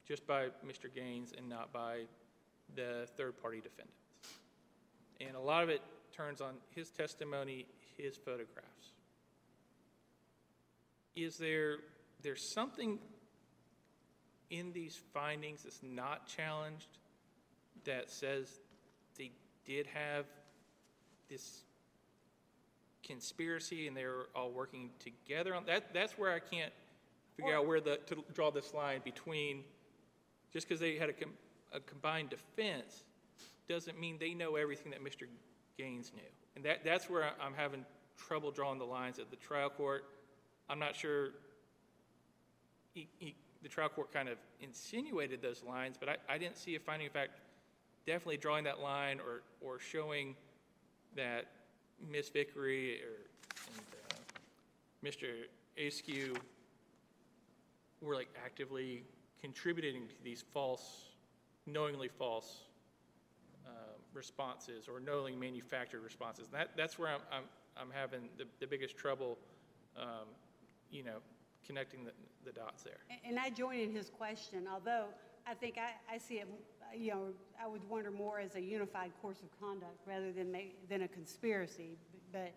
[0.06, 0.94] just by Mr.
[0.94, 2.02] Gaines and not by
[2.76, 3.96] the third-party defendants.
[5.22, 5.82] And a lot of it
[6.12, 7.66] turns on his testimony,
[7.98, 8.94] his photographs.
[11.16, 11.78] Is there
[12.22, 13.00] there's something
[14.50, 16.98] in these findings that's not challenged
[17.86, 18.60] that says
[19.70, 20.26] did have
[21.30, 21.62] this
[23.04, 26.74] conspiracy and they were all working together on, that, that's where I can't
[27.38, 29.64] figure out where the, to draw this line between,
[30.52, 31.38] just because they had a, com-
[31.72, 33.04] a combined defense,
[33.68, 35.28] doesn't mean they know everything that Mr.
[35.78, 36.24] Gaines knew.
[36.56, 37.86] And that, that's where I'm having
[38.18, 40.04] trouble drawing the lines at the trial court.
[40.68, 41.30] I'm not sure,
[42.96, 46.76] he, he, the trial court kind of insinuated those lines, but I, I didn't see
[46.76, 47.40] a finding of fact
[48.06, 50.36] definitely drawing that line or, or showing
[51.16, 51.46] that
[52.12, 52.30] Ms.
[52.30, 53.26] Vickery or,
[53.74, 55.44] and, uh, Mr.
[55.78, 56.36] Askew
[58.02, 59.04] were like actively
[59.42, 61.10] contributing to these false,
[61.66, 62.62] knowingly false
[63.66, 63.70] uh,
[64.14, 66.48] responses or knowingly manufactured responses.
[66.52, 67.44] That, that's where I'm, I'm,
[67.78, 69.38] I'm having the, the biggest trouble,
[69.98, 70.28] um,
[70.92, 71.18] you know,
[71.66, 72.12] connecting the,
[72.46, 72.98] the dots there.
[73.12, 75.06] A- And I join in his question, although
[75.46, 76.48] I think I, I see it,
[76.98, 77.24] you know,
[77.62, 80.60] I would wonder more as a unified course of conduct rather than, ma-
[80.90, 81.98] than a conspiracy,
[82.32, 82.52] but,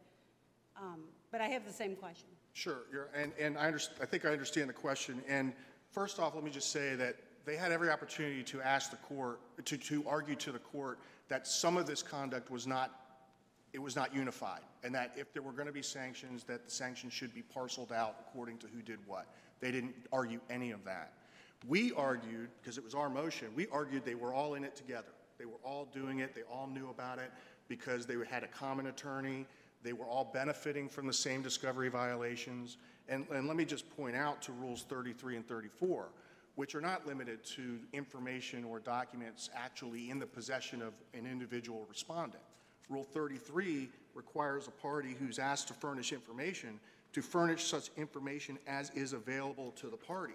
[0.76, 2.28] um, but I have the same question.
[2.54, 2.82] Sure,
[3.14, 5.22] and, and I underst, I think I understand the question.
[5.28, 5.52] And
[5.90, 9.40] first off, let me just say that they had every opportunity to ask the court,
[9.64, 12.90] to, to argue to the court that some of this conduct was not,
[13.72, 14.60] it was not unified.
[14.84, 17.90] And that if there were going to be sanctions, that the sanctions should be parceled
[17.90, 19.26] out according to who did what.
[19.60, 21.12] They didn't argue any of that.
[21.68, 25.12] We argued, because it was our motion, we argued they were all in it together.
[25.38, 27.30] They were all doing it, they all knew about it,
[27.68, 29.46] because they had a common attorney,
[29.82, 32.76] they were all benefiting from the same discovery violations.
[33.08, 36.08] And, and let me just point out to Rules 33 and 34,
[36.54, 41.86] which are not limited to information or documents actually in the possession of an individual
[41.88, 42.42] respondent.
[42.88, 46.78] Rule 33 requires a party who's asked to furnish information
[47.12, 50.34] to furnish such information as is available to the party.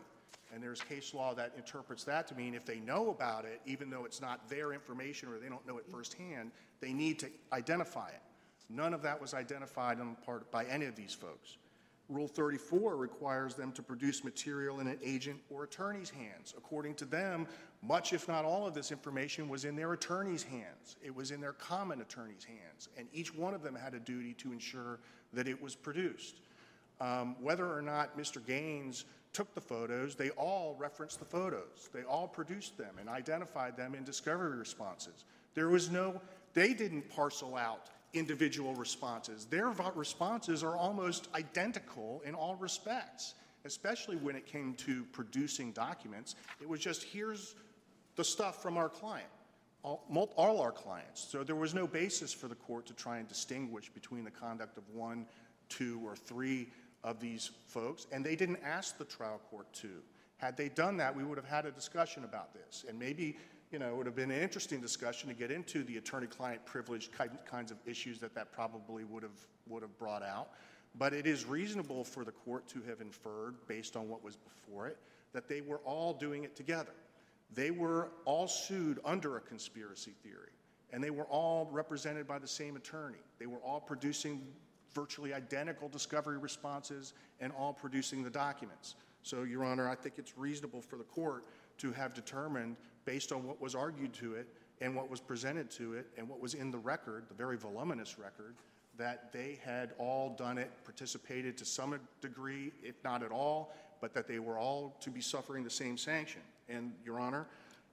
[0.53, 3.89] And there's case law that interprets that to mean if they know about it, even
[3.89, 8.07] though it's not their information or they don't know it firsthand, they need to identify
[8.07, 8.21] it.
[8.69, 11.57] None of that was identified on the part by any of these folks.
[12.09, 16.53] Rule 34 requires them to produce material in an agent or attorney's hands.
[16.57, 17.47] According to them,
[17.81, 20.95] much if not all of this information was in their attorney's hands.
[21.03, 24.33] It was in their common attorney's hands, and each one of them had a duty
[24.35, 24.99] to ensure
[25.33, 26.39] that it was produced.
[27.01, 28.43] Um, whether or not Mr.
[28.45, 29.03] Gaines
[29.37, 31.91] took the photos, they all referenced the photos.
[31.93, 35.25] They all produced them and identified them in discovery responses.
[35.53, 36.19] There was no,
[36.55, 39.45] they didn't parcel out individual responses.
[39.45, 46.33] Their responses are almost identical in all respects, especially when it came to producing documents.
[46.59, 47.53] It was just, here's
[48.15, 49.29] the stuff from our client,
[49.83, 50.03] all,
[50.35, 51.23] all our clients.
[51.29, 54.79] So there was no basis for the court to try and distinguish between the conduct
[54.79, 55.27] of one,
[55.69, 56.69] two, or three
[57.07, 59.89] of these folks, and they didn't ask the trial court to.
[60.35, 63.37] Had they done that, we would have had a discussion about this, and maybe,
[63.71, 67.09] you know, it would have been an interesting discussion to get into the attorney-client privilege
[67.49, 70.49] kinds of issues that that probably would have, would have brought out.
[70.95, 74.87] But it is reasonable for the court to have inferred, based on what was before
[74.87, 74.97] it,
[75.31, 76.93] that they were all doing it together.
[77.53, 80.51] They were all sued under a conspiracy theory,
[80.91, 83.23] and they were all represented by the same attorney.
[83.39, 84.41] They were all producing
[84.97, 88.95] virtually identical discovery responses and all producing the documents.
[89.21, 91.45] So, Your Honor, I think it's reasonable for the court
[91.77, 94.47] to have determined, based on what was argued to it
[94.81, 98.17] and what was presented to it and what was in the record, the very voluminous
[98.17, 98.55] record,
[98.97, 104.15] that they had all done it, participated to some degree, if not at all, but
[104.15, 106.41] that they were all to be suffering the same sanction.
[106.69, 107.45] And, Your Honor,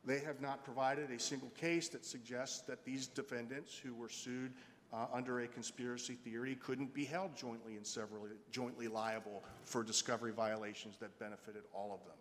[0.07, 4.53] they have not provided a single case that suggests that these defendants who were sued
[4.95, 10.33] uh, under a conspiracy theory couldn't be held jointly and severally, jointly liable for discovery
[10.33, 12.17] violations that benefited all of them.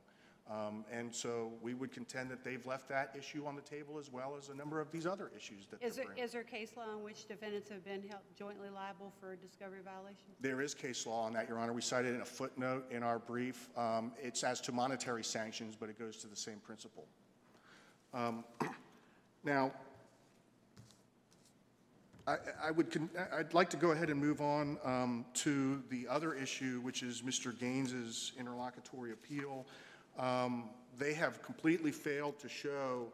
[0.49, 4.11] Um, And so we would contend that they've left that issue on the table as
[4.11, 6.24] well as a number of these other issues that Is there, bringing.
[6.24, 10.36] is there case law in which defendants have been held jointly liable for discovery violations?
[10.41, 11.71] There is case law on that, Your Honor.
[11.71, 13.69] We cited in a footnote in our brief.
[13.78, 17.07] Um, It's as to monetary sanctions, but it goes to the same principle.
[18.13, 18.43] Um,
[19.45, 19.74] Now,
[22.28, 25.84] I I would, con- I- I'd like to go ahead and move on um, to
[25.89, 27.57] the other issue, which is Mr.
[27.57, 29.65] Gaines's interlocutory appeal.
[30.17, 33.07] Um, They have completely failed to show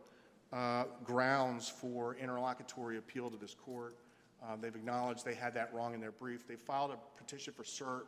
[0.51, 3.95] uh, grounds for interlocutory appeal to this court.
[4.43, 6.45] Uh, They've acknowledged they had that wrong in their brief.
[6.47, 8.03] They filed a petition for cert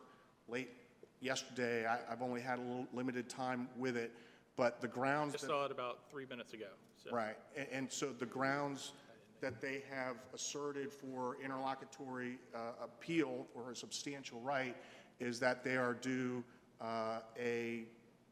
[0.49, 0.69] late
[1.21, 1.85] yesterday.
[1.85, 4.11] I- I've only had a little limited time with it,
[4.57, 5.49] but the grounds Just that...
[5.51, 6.69] saw it about three minutes ago,
[7.03, 7.11] so.
[7.15, 8.91] Right, A- and so the grounds
[9.41, 14.75] that they have asserted for interlocutory uh, appeal or a substantial right
[15.19, 16.43] is that they are due
[16.79, 17.83] uh, a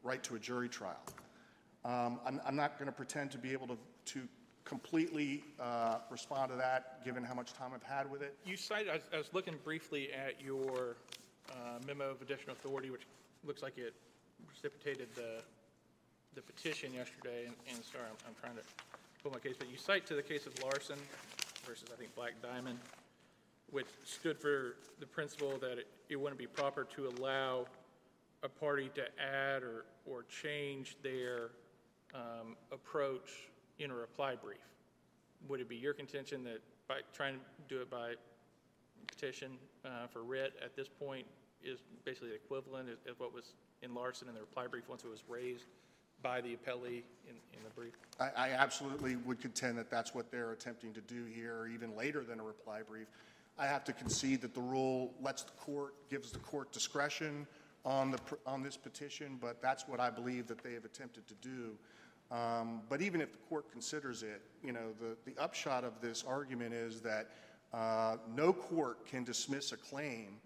[0.02, 1.02] right to a jury trial.
[1.84, 4.20] Um, I'm, I'm not going to pretend to be able to, to
[4.64, 8.36] completely uh, respond to that, given how much time I've had with it.
[8.44, 10.96] You cited, I was, I was looking briefly at your
[11.50, 13.02] uh, memo of additional authority, which
[13.44, 13.94] looks like it
[14.46, 15.42] precipitated the,
[16.34, 18.62] the petition yesterday, and, and sorry, I'm, I'm trying to
[19.28, 20.96] case, but you cite to the case of Larsen
[21.66, 22.78] versus, I think, Black Diamond,
[23.70, 27.66] which stood for the principle that it, it wouldn't be proper to allow
[28.42, 31.50] a party to add or, or change their
[32.14, 33.48] um, approach
[33.78, 34.58] in a reply brief.
[35.48, 38.14] Would it be your contention that by trying to do it by
[39.06, 39.52] petition
[39.84, 41.26] uh, for writ at this point
[41.62, 43.52] is basically the equivalent of what was
[43.82, 45.66] in Larsen in the reply brief once it was raised
[46.22, 47.94] by the appellee in, in the brief?
[48.18, 52.22] I, I absolutely would contend that that's what they're attempting to do here, even later
[52.24, 53.06] than a reply brief.
[53.58, 57.46] I have to concede that the rule lets the court, gives the court discretion
[57.84, 61.34] on the, on this petition, but that's what I believe that they have attempted to
[61.34, 61.74] do.
[62.34, 66.24] Um, But even if the court considers it, you know, the, the upshot of this
[66.26, 67.28] argument is that
[67.72, 70.36] uh, no court can dismiss a claim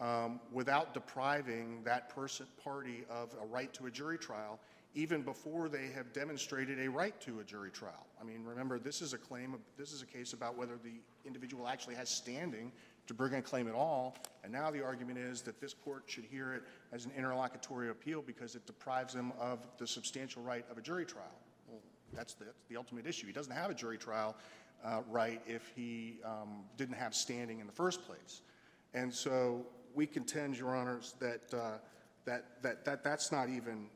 [0.00, 4.58] um, without depriving that person, party of a right to a jury trial,
[4.98, 8.08] even before they have demonstrated a right to a jury trial.
[8.20, 10.94] I mean, remember, this is a claim, this is a case about whether the
[11.24, 12.72] individual actually has standing
[13.06, 16.24] to bring a claim at all, and now the argument is that this court should
[16.24, 20.78] hear it as an interlocutory appeal because it deprives them of the substantial right of
[20.78, 21.38] a jury trial.
[21.68, 21.80] Well,
[22.12, 23.28] that's the, the ultimate issue.
[23.28, 24.34] He doesn't have a jury trial
[24.84, 28.42] uh, right if he um, didn't have standing in the first place.
[28.94, 31.78] And so we contend, Your Honors, that, uh,
[32.24, 33.86] that, that, that that's not even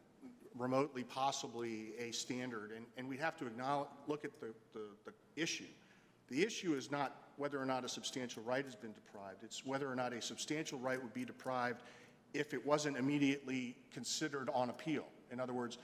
[0.56, 2.72] remotely possibly a standard.
[2.76, 5.64] And, and we have to acknowledge, look at the, the, the issue.
[6.28, 9.42] The issue is not whether or not a substantial right has been deprived.
[9.42, 11.82] It's whether or not a substantial right would be deprived
[12.34, 15.04] if it wasn't immediately considered on appeal.
[15.30, 15.78] In other words,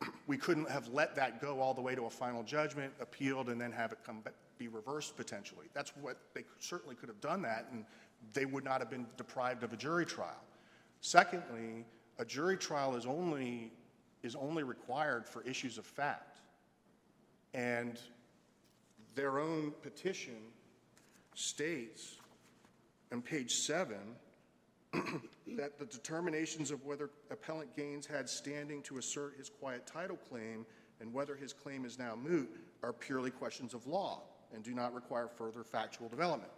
[0.26, 3.60] we couldn't have let that go all the way to a final judgment, appealed, and
[3.60, 4.22] then have it come,
[4.58, 5.66] be reversed potentially.
[5.72, 7.84] That's what, they certainly could have done that, and
[8.32, 10.42] they would not have been deprived of a jury trial.
[11.00, 11.84] Secondly,
[12.18, 13.72] a jury trial is only,
[14.24, 16.38] is only required for issues of fact.
[17.52, 18.00] And
[19.14, 20.38] their own petition
[21.34, 22.16] states
[23.12, 24.16] on page seven
[25.56, 30.64] that the determinations of whether appellant Gaines had standing to assert his quiet title claim
[31.00, 32.48] and whether his claim is now moot
[32.82, 34.22] are purely questions of law
[34.54, 36.50] and do not require further factual development.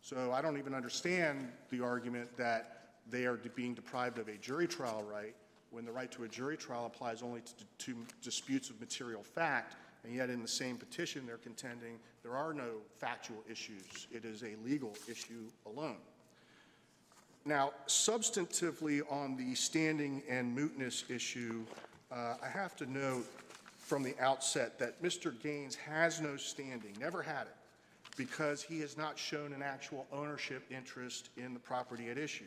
[0.00, 4.66] So I don't even understand the argument that they are being deprived of a jury
[4.66, 5.34] trial right
[5.72, 9.74] when the right to a jury trial applies only to, to disputes of material fact,
[10.04, 14.06] and yet in the same petition, they're contending there are no factual issues.
[14.12, 15.96] It is a legal issue alone.
[17.44, 21.64] Now, substantively on the standing and mootness issue,
[22.12, 23.26] uh, I have to note
[23.78, 25.34] from the outset that Mr.
[25.42, 27.56] Gaines has no standing, never had it,
[28.16, 32.44] because he has not shown an actual ownership interest in the property at issue.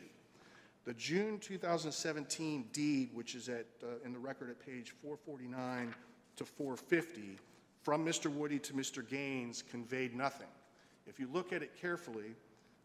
[0.86, 5.92] The June 2017 deed, which is at, uh, in the record at page 449
[6.36, 7.40] to 450,
[7.82, 8.30] from Mr.
[8.30, 9.06] Woody to Mr.
[9.06, 10.46] Gaines conveyed nothing.
[11.08, 12.36] If you look at it carefully,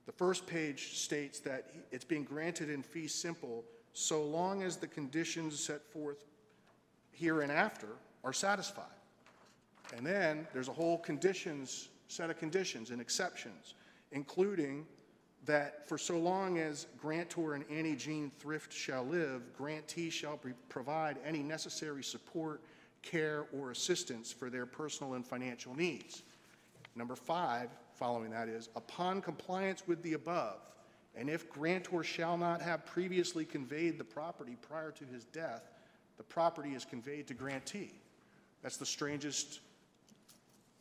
[0.08, 4.88] the first page states that it's being granted in fee simple so long as the
[4.88, 6.26] conditions set forth
[7.12, 7.90] hereinafter
[8.24, 8.86] are satisfied.
[9.96, 13.76] And then there's a whole conditions, set of conditions and exceptions,
[14.12, 14.88] including
[15.46, 20.40] that for so long as grantor and Annie Jean Thrift shall live, grantee shall
[20.70, 22.62] provide any necessary support,
[23.02, 26.22] care, or assistance for their personal and financial needs.
[26.96, 30.60] Number five, following that is, upon compliance with the above,
[31.16, 35.64] and if grantor shall not have previously conveyed the property prior to his death,
[36.18, 37.94] the property is conveyed to grantee.
[38.62, 39.60] That's the strangest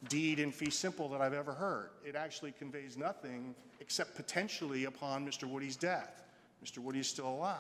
[0.09, 1.91] deed in fee simple that I've ever heard.
[2.05, 5.45] It actually conveys nothing except potentially upon Mr.
[5.45, 6.23] Woody's death.
[6.65, 6.79] Mr.
[6.79, 7.59] Woody is still alive.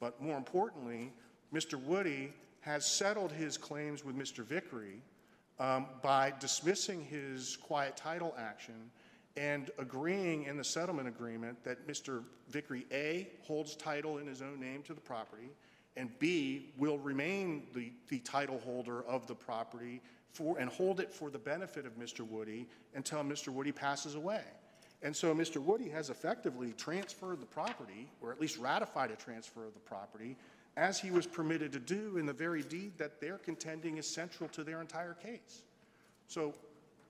[0.00, 1.12] But more importantly,
[1.52, 1.80] Mr.
[1.80, 4.44] Woody has settled his claims with Mr.
[4.44, 5.00] Vickery
[5.60, 8.90] um, by dismissing his quiet title action
[9.36, 12.22] and agreeing in the settlement agreement that Mr.
[12.50, 15.50] Vickery, A, holds title in his own name to the property,
[15.96, 20.00] and B, will remain the, the title holder of the property
[20.32, 22.20] for, and hold it for the benefit of Mr.
[22.20, 23.48] Woody until Mr.
[23.48, 24.42] Woody passes away.
[25.02, 25.60] And so Mr.
[25.60, 30.36] Woody has effectively transferred the property, or at least ratified a transfer of the property,
[30.76, 34.48] as he was permitted to do in the very deed that they're contending is central
[34.50, 35.62] to their entire case.
[36.28, 36.54] So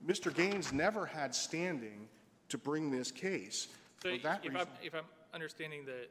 [0.05, 0.33] Mr.
[0.33, 2.07] Gaines never had standing
[2.49, 3.67] to bring this case.
[4.01, 6.07] So For that if reason, I'm, if I'm understanding the,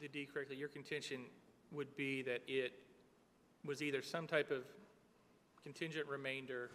[0.00, 1.20] the deed correctly, your contention
[1.70, 2.72] would be that it
[3.64, 4.64] was either some type of
[5.64, 6.70] contingent remainder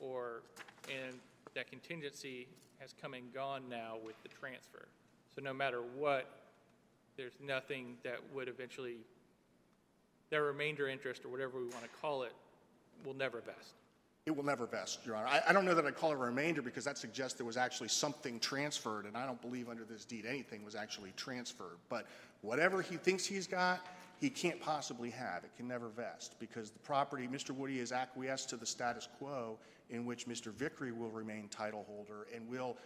[0.00, 0.42] or,
[0.88, 1.14] and
[1.54, 2.48] that contingency
[2.78, 4.88] has come and gone now with the transfer.
[5.34, 6.26] So no matter what,
[7.16, 8.96] there's nothing that would eventually,
[10.30, 12.32] their remainder interest or whatever we want to call it
[13.04, 13.74] will never vest.
[14.26, 15.28] It will never vest, Your Honor.
[15.28, 17.56] I, I don't know that I'd call it a remainder because that suggests there was
[17.56, 21.78] actually something transferred, and I don't believe under this deed anything was actually transferred.
[21.88, 22.06] But
[22.42, 23.80] whatever he thinks he's got,
[24.20, 25.44] he can't possibly have.
[25.44, 27.50] It can never vest because the property, Mr.
[27.52, 29.58] Woody has acquiesced to the status quo
[29.88, 30.52] in which Mr.
[30.52, 32.76] Vickery will remain title holder and will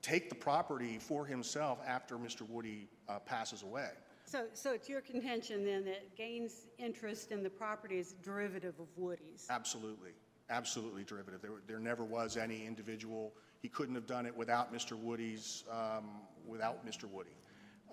[0.00, 2.48] take the property for himself after Mr.
[2.48, 3.90] Woody uh, passes away.
[4.24, 8.86] So, so it's your contention then that Gaines' interest in the property is derivative of
[8.96, 9.46] Woody's?
[9.50, 10.12] Absolutely,
[10.50, 11.42] absolutely derivative.
[11.42, 14.96] There, there never was any individual, he couldn't have done it without Mr.
[14.96, 17.10] Woody's, um, without Mr.
[17.10, 17.36] Woody.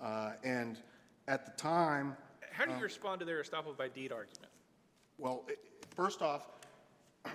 [0.00, 0.78] Uh, And
[1.26, 2.16] at the time,
[2.54, 4.52] How do you um, respond to their estoppel by deed argument?
[5.18, 5.58] well, it-
[5.94, 6.46] first off,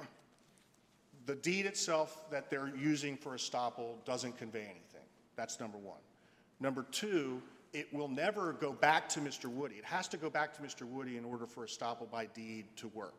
[1.26, 5.07] the deed itself that they're using for estoppel doesn't convey anything.
[5.36, 5.99] That's number one.
[6.59, 7.41] Number two,
[7.74, 9.45] it will never go back to Mr.
[9.45, 9.76] Woody.
[9.76, 10.84] It has to go back to Mr.
[10.84, 13.13] Woody in order for estoppel by deed to work.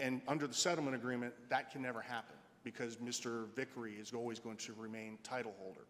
[0.00, 3.46] And under the settlement agreement, that can never happen because Mr.
[3.54, 5.86] Vickery is always going to remain title holder.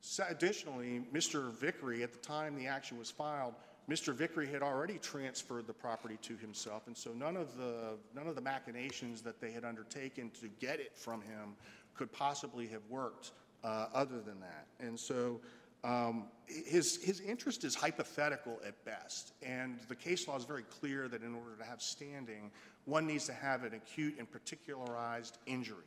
[0.00, 1.52] So Additionally, Mr.
[1.52, 3.54] Vickery, at the time the action was filed,
[3.90, 4.14] Mr.
[4.14, 8.36] Vickery had already transferred the property to himself, and so none of the, none of
[8.36, 11.56] the machinations that they had undertaken to get it from him
[11.96, 13.32] could possibly have worked
[13.64, 14.66] uh, other than that.
[14.78, 15.40] And so
[15.82, 21.08] um, his, his interest is hypothetical at best, and the case law is very clear
[21.08, 22.52] that in order to have standing,
[22.84, 25.78] one needs to have an acute and particularized injury.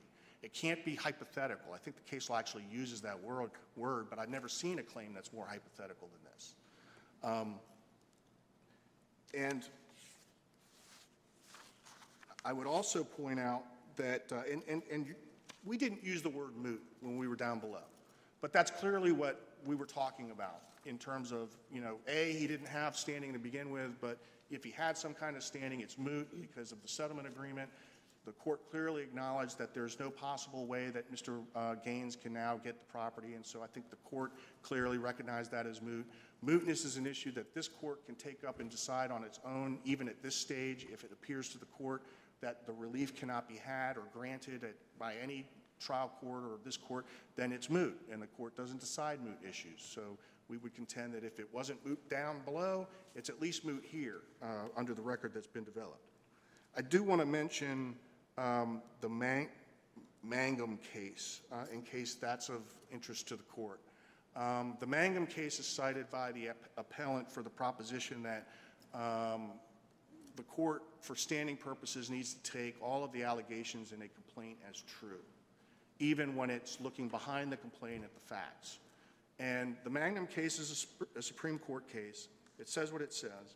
[0.42, 1.72] It can't be hypothetical.
[1.74, 4.84] I think the case law actually uses that word, word, but I've never seen a
[4.84, 6.56] claim that's more hypothetical than this.
[7.24, 7.56] Um,
[9.34, 9.64] And
[12.46, 13.64] I would also point out
[13.96, 15.16] that, uh, and, and, and
[15.66, 17.84] we didn't use the word moot when we were down below,
[18.42, 22.48] but that's clearly what we were talking about in terms of, you know, A, he
[22.48, 24.18] didn't have standing to begin with, but
[24.52, 27.70] if he had some kind of standing, it's moot because of the settlement agreement.
[28.26, 31.44] The court clearly acknowledged that there's no possible way that Mr.
[31.56, 35.52] uh, Gaines can now get the property, and so I think the court clearly recognized
[35.52, 36.06] that as moot.
[36.46, 39.80] Mootness is an issue that this court can take up and decide on its own,
[39.84, 42.04] even at this stage, if it appears to the court
[42.40, 45.46] that the relief cannot be had or granted at- by any
[45.80, 47.06] trial court or this court,
[47.36, 49.82] then it's moot, and the court doesn't decide moot issues.
[49.82, 50.18] So
[50.48, 54.22] we would contend that if it wasn't moot down below, it's at least moot here,
[54.42, 56.10] uh, under the record that's been developed.
[56.76, 57.98] I do want to mention
[58.38, 59.50] um, the Man-
[60.24, 62.62] Mangum case, uh, in case that's of
[62.92, 63.82] interest to the court.
[64.36, 68.48] Um, The Mangum case is cited by the ap- appellant for the proposition that
[68.94, 69.52] um,
[70.36, 74.58] the court, for standing purposes, needs to take all of the allegations in a complaint
[74.70, 75.22] as true,
[76.00, 78.80] even when it's looking behind the complaint at the facts.
[79.40, 82.28] And the Magnum case is a a Supreme Court case.
[82.60, 83.56] It says what it says,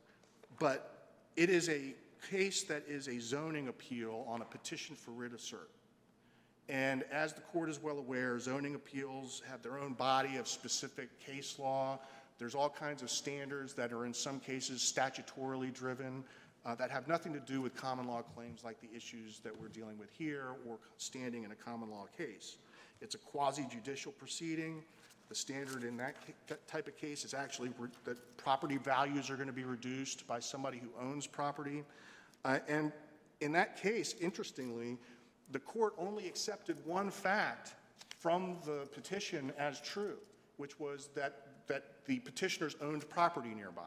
[0.59, 1.93] but it is a
[2.29, 5.69] case that is a zoning appeal on a petition for writ of cert.
[6.69, 11.07] And as the court is well aware, zoning appeals have their own body of specific
[11.19, 11.99] case law.
[12.39, 16.23] There's all kinds of standards that are in some cases statutorily driven
[16.65, 19.69] uh, that have nothing to do with common law claims like the issues that we're
[19.69, 22.57] dealing with here or standing in a common law case.
[22.99, 24.83] It's a quasi judicial proceeding.
[25.29, 26.15] The standard in that
[26.67, 27.71] type of case is actually
[28.05, 31.83] that property values are going to be reduced by somebody who owns property.
[32.45, 32.93] Uh, And
[33.41, 34.97] in that case, interestingly,
[35.51, 37.75] the court only accepted one fact
[38.19, 40.17] from the petition as true,
[40.57, 43.83] which was that, that the petitioners owned property nearby.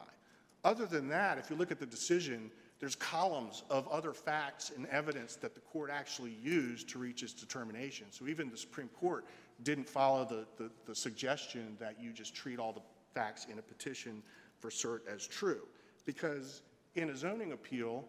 [0.63, 2.51] Other than that, if you look at the decision,
[2.81, 7.31] there's columns of other facts and evidence that the court actually used to reach its
[7.31, 8.07] determination.
[8.09, 9.23] So even the Supreme Court
[9.61, 12.81] didn't follow the, the, the suggestion that you just treat all the
[13.13, 14.23] facts in a petition
[14.59, 15.61] for cert as true.
[16.05, 16.63] Because
[16.95, 18.03] in a zoning appeal,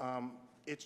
[0.00, 0.32] um,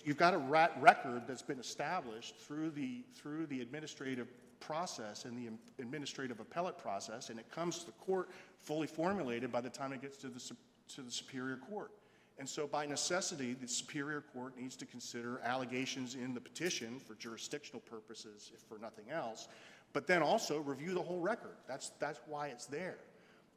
[0.05, 0.37] you've got a
[0.79, 4.29] record that's been established through the, through the administrative
[4.61, 5.51] process and the
[5.83, 8.29] administrative appellate process, and it comes to the court
[8.61, 10.39] fully formulated by the time it gets to the,
[10.87, 11.91] to the Superior Court.
[12.37, 17.15] And so by necessity, the Superior Court needs to consider allegations in the petition for
[17.15, 19.47] jurisdictional purposes, if for nothing else,
[19.93, 21.55] but then also review the whole record.
[21.67, 22.97] That's, that's why it's there.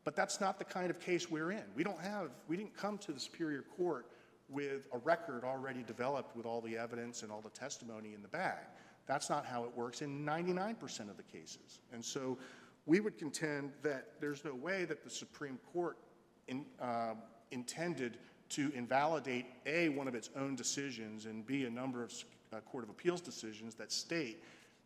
[0.05, 1.64] But that's not the kind of case we're in.
[1.74, 4.07] We don't have, we didn't come to the Superior Court
[4.49, 8.29] with a record already developed with all the evidence and all the testimony in the
[8.29, 8.64] bag.
[9.07, 11.81] That's not how it works in 99% of the cases.
[11.93, 12.39] And so
[12.87, 15.99] we would contend that there's no way that the Supreme Court
[16.47, 17.14] in, uh,
[17.51, 18.18] intended
[18.51, 22.12] to invalidate, A, one of its own decisions, and B, a number of
[22.53, 24.42] uh, Court of Appeals decisions that state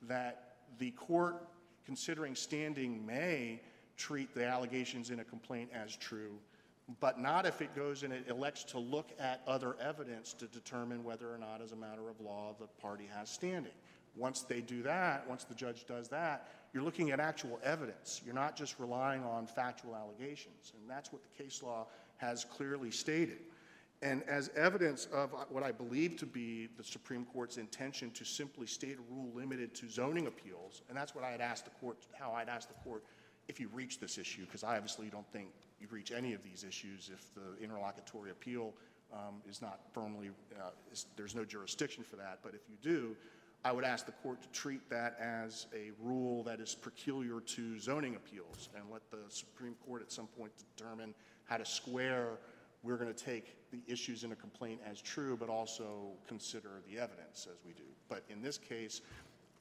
[0.09, 1.37] that the court,
[1.85, 3.61] considering standing, may
[3.97, 6.33] treat the allegations in a complaint as true,
[7.01, 11.05] but not if it goes and it elects to look at other evidence to determine
[11.05, 13.73] whether or not, as a matter of law, the party has standing.
[14.17, 18.21] Once they do that, once the judge does that, you're looking at actual evidence.
[18.25, 20.73] You're not just relying on factual allegations.
[20.79, 21.87] And that's what the case law
[22.17, 23.39] has clearly stated.
[24.03, 28.67] And as evidence of what I believe to be the Supreme Court's intention to simply
[28.67, 31.99] state a rule limited to zoning appeals, and that's what I had asked the court,
[32.19, 33.05] how I'd asked the court
[33.47, 35.51] if you reach this issue, because I obviously don't think
[35.81, 38.73] you reach any of these issues if the interlocutory appeal
[39.13, 40.31] um, is not firmly,
[40.61, 42.41] uh, is, there's no jurisdiction for that.
[42.43, 43.15] But if you do,
[43.65, 47.79] I would ask the court to treat that as a rule that is peculiar to
[47.79, 52.39] zoning appeals and let the Supreme Court at some point determine how to square,
[52.83, 56.99] we're going to take the issues in a complaint as true, but also consider the
[56.99, 57.83] evidence as we do.
[58.09, 59.01] But in this case,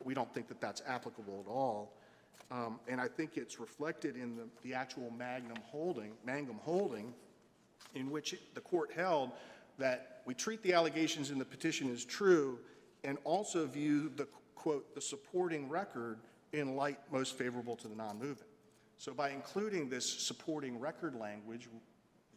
[0.03, 1.93] we don't think that that's applicable at all.
[2.51, 7.14] Um, and I think it's reflected in the, the actual Magnum holding, Mangum holding,
[7.95, 9.32] in which it- the court held
[9.78, 12.59] that we treat the allegations in the petition as true
[13.03, 16.20] and also view the, quote, the supporting record
[16.51, 18.43] in light most favorable to the non-movant.
[18.97, 21.68] So by including this supporting record language,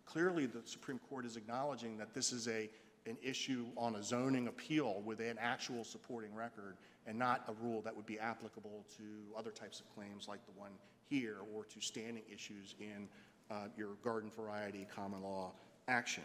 [0.06, 2.70] clearly the Supreme Court is acknowledging that this is a,
[3.06, 6.76] an issue on a zoning appeal with an actual supporting record
[7.06, 10.52] and not a rule that would be applicable to other types of claims like the
[10.58, 10.72] one
[11.08, 13.08] here or to standing issues in
[13.50, 15.52] uh, your garden variety common law
[15.88, 16.24] action.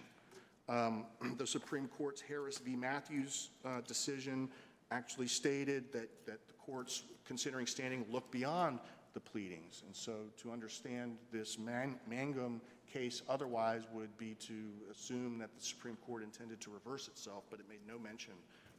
[0.68, 1.06] Um,
[1.38, 2.76] The Supreme Court's Harris v.
[2.76, 4.50] Matthews uh, decision
[4.92, 8.80] actually stated that, that the courts, considering standing, look beyond
[9.14, 9.84] the pleadings.
[9.86, 12.62] And so to understand this Man- Mangum
[12.92, 14.54] case otherwise would be to
[14.92, 18.34] assume that the Supreme Court intended to reverse itself, but it made no mention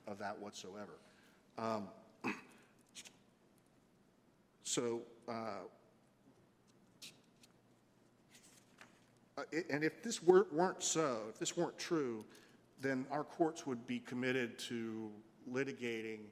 [0.07, 0.99] of that whatsoever.
[1.59, 1.89] Um,
[4.63, 5.65] So, uh,
[9.41, 12.25] Uh, And if this were- weren't so, if this weren't true,
[12.81, 15.11] then our courts would be committed to
[15.49, 16.31] litigating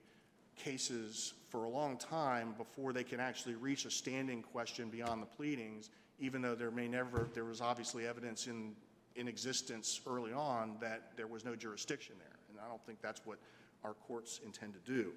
[0.57, 5.27] cases for a long time before they can actually reach a standing question beyond the
[5.27, 8.75] pleadings, even though there may never, there was obviously evidence in,
[9.17, 12.37] in existence early on that there was no jurisdiction there.
[12.51, 13.39] And I don't think that's what
[13.85, 15.13] our courts intend to do.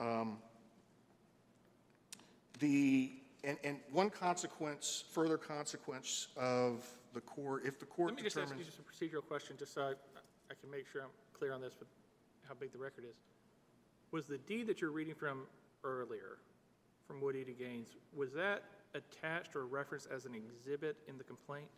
[0.00, 0.38] Um,
[2.58, 6.84] The, and, and one consequence, further consequence of
[7.14, 9.72] the court, if the court Let me just ask you just a procedural question, just
[9.72, 9.92] so I,
[10.50, 11.88] I can make sure I'm clear on this with
[12.46, 13.16] how big the record is.
[14.12, 15.46] Was the deed that you're reading from
[15.84, 16.36] earlier,
[17.06, 18.62] from Woody to Gaines, was that
[18.94, 21.68] attached or referenced as an exhibit in the complaint?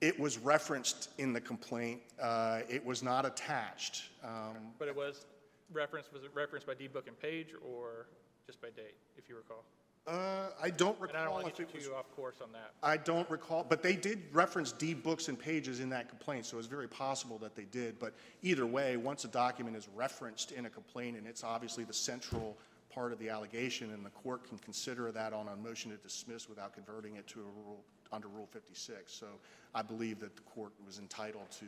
[0.00, 2.00] It was referenced in the complaint.
[2.20, 4.04] Uh, It was not attached.
[4.24, 5.26] Um, But it was
[5.72, 8.06] referenced, was it referenced by deed book and page or
[8.46, 9.64] just by date, if you recall?
[10.06, 11.94] uh, I don't And I don't recall want to if get it you was, too
[11.94, 12.72] off course on that.
[12.82, 16.56] I don't recall, but they did reference deed books and pages in that complaint, so
[16.58, 17.98] it's very possible that they did.
[17.98, 21.92] But either way, once a document is referenced in a complaint, and it's obviously the
[21.92, 22.56] central
[22.90, 26.48] part of the allegation, and the court can consider that on a motion to dismiss
[26.48, 29.12] without converting it to a rule, under Rule 56.
[29.12, 29.26] So
[29.74, 31.66] I believe that the court was entitled to,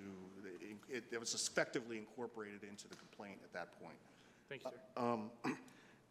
[0.90, 3.96] it, it was effectively incorporated into the complaint at that point.
[4.48, 5.52] Thank you, sir.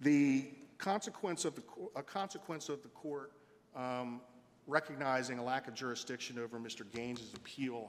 [0.03, 0.47] The
[0.80, 1.62] consequence of the,
[1.95, 3.34] a consequence of the court
[3.76, 4.20] um,
[4.66, 6.91] recognizing a lack of jurisdiction over Mr.
[6.91, 7.88] Gaines's appeal,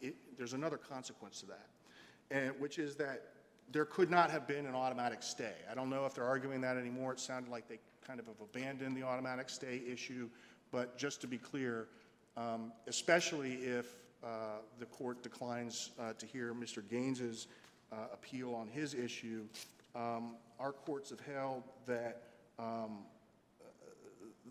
[0.00, 1.68] it- there's another consequence to that,
[2.32, 3.31] and, which is that
[3.72, 5.54] there could not have been an automatic stay.
[5.70, 7.12] I don't know if they're arguing that anymore.
[7.12, 10.28] It sounded like they kind of have abandoned the automatic stay issue,
[10.70, 11.88] but just to be clear,
[12.36, 13.86] um, especially if
[14.22, 16.86] uh, the court declines uh, to hear Mr.
[16.88, 17.46] Gaines's
[17.90, 19.44] uh, appeal on his issue,
[19.94, 22.22] um, our courts have held that,
[22.58, 22.98] um,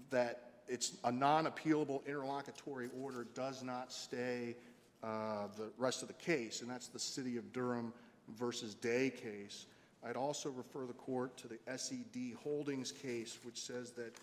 [0.09, 4.55] that it's a non-appealable interlocutory order does not stay
[5.03, 7.93] uh, the rest of the case, and that's the City of Durham
[8.37, 9.65] versus Day case.
[10.03, 14.15] I'd also refer the court to the SED Holdings case, which says that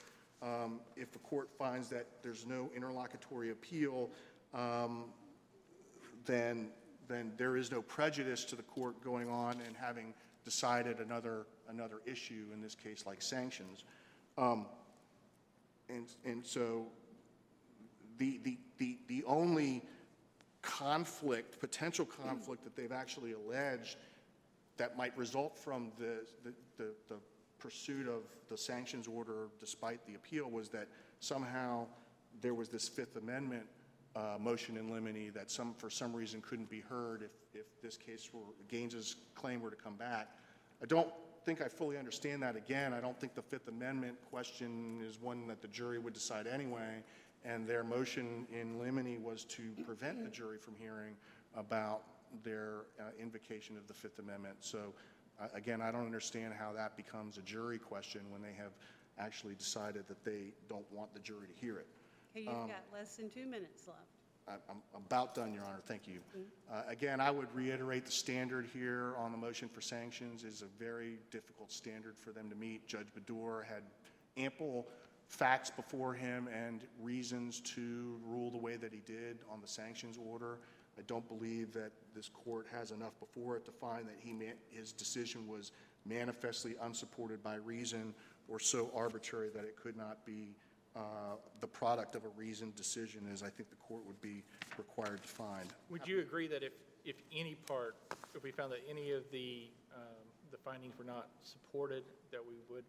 [0.43, 4.11] um, if the court finds that there's no interlocutory appeal,
[4.55, 5.05] um,
[6.27, 6.71] then,
[7.09, 12.01] then there is no prejudice to the court going on and having decided another, another
[12.07, 13.85] issue, in this case like sanctions.
[14.37, 14.67] Um,
[15.91, 16.87] And, and so
[18.19, 19.83] the, the, the, the only
[20.63, 23.97] conflict, potential conflict that they've actually alleged
[24.77, 27.17] that might result from the, the, the, the
[27.59, 30.89] pursuit of the sanctions order despite the appeal was that
[31.21, 31.87] somehow
[32.41, 33.65] there was this Fifth Amendment
[34.17, 37.97] uh, motion in limine that some, for some reason couldn't be heard if, if this
[37.97, 40.29] case were, Gaines's claim were to come back.
[40.83, 41.13] I don't
[41.45, 42.57] think I fully understand that.
[42.57, 46.47] Again, I don't think the Fifth Amendment question is one that the jury would decide
[46.47, 47.03] anyway,
[47.45, 51.15] and their motion in limine was to prevent the jury from hearing
[51.57, 52.03] about
[52.45, 54.57] their uh, invocation of the Fifth Amendment.
[54.61, 54.93] So,
[55.41, 58.73] uh, again, I don't understand how that becomes a jury question when they have
[59.19, 61.87] actually decided that they don't want the jury to hear it.
[62.37, 64.01] Okay, you've got less than two minutes left.
[64.47, 66.21] I- I'm about done, Your Honor, thank you.
[66.71, 70.67] Uh, Again, I would reiterate the standard here on the motion for sanctions is a
[70.83, 72.87] very difficult standard for them to meet.
[72.87, 73.83] Judge Baddour had
[74.37, 74.87] ample
[75.29, 80.19] facts before him and reasons to rule the way that he did on the sanctions
[80.19, 80.59] order.
[80.99, 84.35] I don't believe that this court has enough before it to find that he,
[84.71, 85.73] his decision was
[86.05, 88.15] manifestly unsupported by reason
[88.49, 90.57] or so arbitrary that it could not be
[90.97, 94.43] uh, the product of a reasoned decision, as I think the court would be
[94.79, 95.69] required to find.
[95.91, 96.73] Would you agree that if,
[97.05, 97.95] if any part,
[98.35, 100.03] if we found that any of the, um,
[100.51, 102.03] the findings were not supported,
[102.33, 102.85] that we would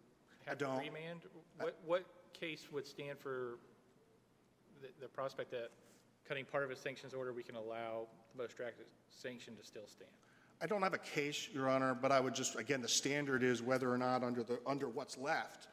[0.46, 0.78] have to don't.
[0.78, 1.20] remand?
[1.58, 2.04] What, what
[2.38, 3.58] case would stand for
[4.80, 5.70] the, the prospect that
[6.26, 9.86] cutting part of a sanctions order, we can allow the most drastic sanction to still
[9.86, 10.10] stand?
[10.62, 13.62] I don't have a case, Your Honor, but I would just, again, the standard is
[13.62, 15.68] whether or not under the, under what's left,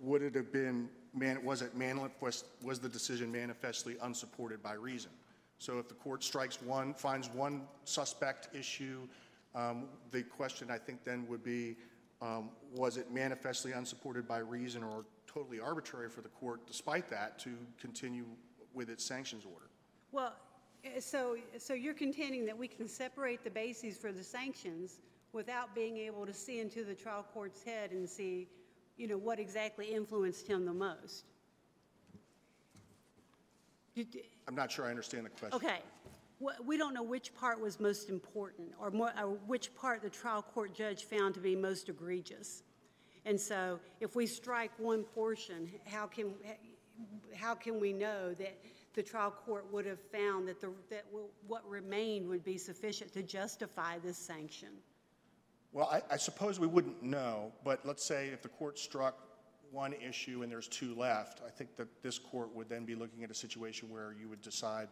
[0.00, 4.74] would it have been, man, was it manif, was, was the decision manifestly unsupported by
[4.74, 5.10] reason?
[5.58, 9.08] So if the court strikes one, finds one suspect issue,
[9.54, 11.76] um, the question I think then would be,
[12.20, 15.04] um, was it manifestly unsupported by reason or
[15.36, 18.24] totally arbitrary for the court, despite that, to continue
[18.72, 19.66] with its sanctions order?
[20.10, 20.32] Well,
[20.84, 25.00] eh, so, so you're contending that we can separate the bases for the sanctions
[25.32, 28.48] without being able to see into the trial court's head and see,
[28.96, 31.26] you know, what exactly influenced him the most?
[34.48, 35.56] I'm not sure I understand the question.
[35.56, 35.80] Okay,
[36.64, 40.42] we don't know which part was most important, or more, or which part the trial
[40.42, 42.62] court judge found to be most egregious.
[43.26, 46.32] And so, if we strike one portion, how can,
[47.34, 48.56] how can we know that
[48.94, 51.04] the trial court would have found that the, that
[51.48, 54.68] what remained would be sufficient to justify this sanction?
[55.72, 59.18] Well, I, I suppose we wouldn't know, but let's say if the court struck
[59.72, 63.24] one issue and there's two left, I think that this court would then be looking
[63.24, 64.86] at a situation where you would decide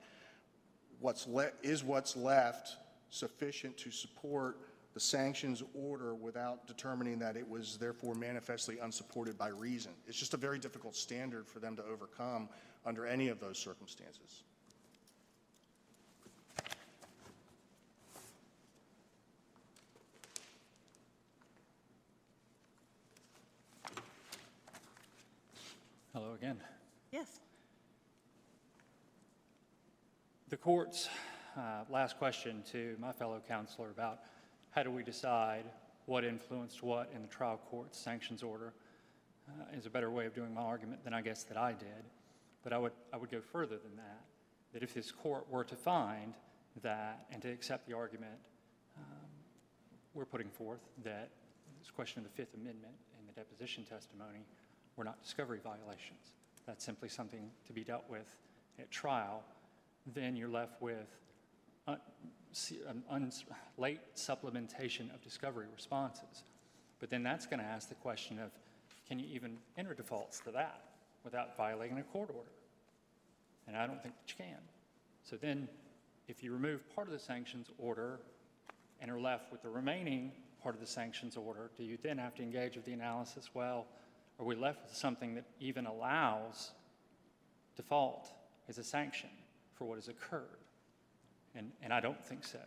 [0.99, 2.77] what's le, is what's left
[3.11, 4.59] sufficient to support
[4.95, 9.93] the sanctions order without determining that it was therefore manifestly unsupported by reason.
[10.07, 12.49] It's just a very difficult standard for them to overcome
[12.87, 14.45] under any of those circumstances.
[26.13, 26.59] Hello again.
[27.11, 27.41] Yes,
[30.55, 31.09] The court's
[31.57, 34.21] uh, last question to my fellow counselor about
[34.75, 35.65] how do we decide
[36.07, 38.73] what influenced what in the trial court's sanctions order
[39.49, 42.05] uh, is a better way of doing my argument than I guess that I did.
[42.63, 44.25] But I would, I would go further than that,
[44.73, 46.35] that if this court were to find
[46.83, 48.39] that, and to accept the argument
[48.99, 49.29] um,
[50.15, 51.31] we're putting forth, that
[51.81, 54.41] this question of the Fifth Amendment and the deposition testimony
[54.97, 56.33] were not discovery violations,
[56.67, 58.35] that's simply something to be dealt with
[58.81, 59.43] at trial,
[60.15, 61.17] then you're left with
[61.87, 62.01] uns-
[63.79, 66.45] late supplementation of discovery responses.
[67.01, 68.51] But then that's going to ask the question of,
[69.09, 70.81] can you even enter defaults to that
[71.25, 72.51] without violating a court order?
[73.67, 74.59] And I don't think that you can.
[75.23, 75.69] So then,
[76.29, 78.21] if you remove part of the sanctions order
[79.01, 80.33] and are left with the remaining
[80.63, 83.87] part of the sanctions order, do you then have to engage with the analysis, well,
[84.39, 86.73] are we left with something that even allows
[87.77, 88.33] default
[88.69, 89.29] as a sanction
[89.75, 90.64] for what has occurred?
[91.57, 92.61] And, and I don't think so.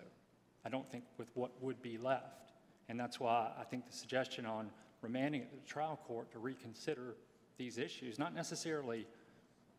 [0.66, 2.54] I don't think with what would be left.
[2.90, 4.70] And that's why I think the suggestion on
[5.02, 7.16] remanding it to the trial court to reconsider
[7.58, 9.08] these issues, not necessarily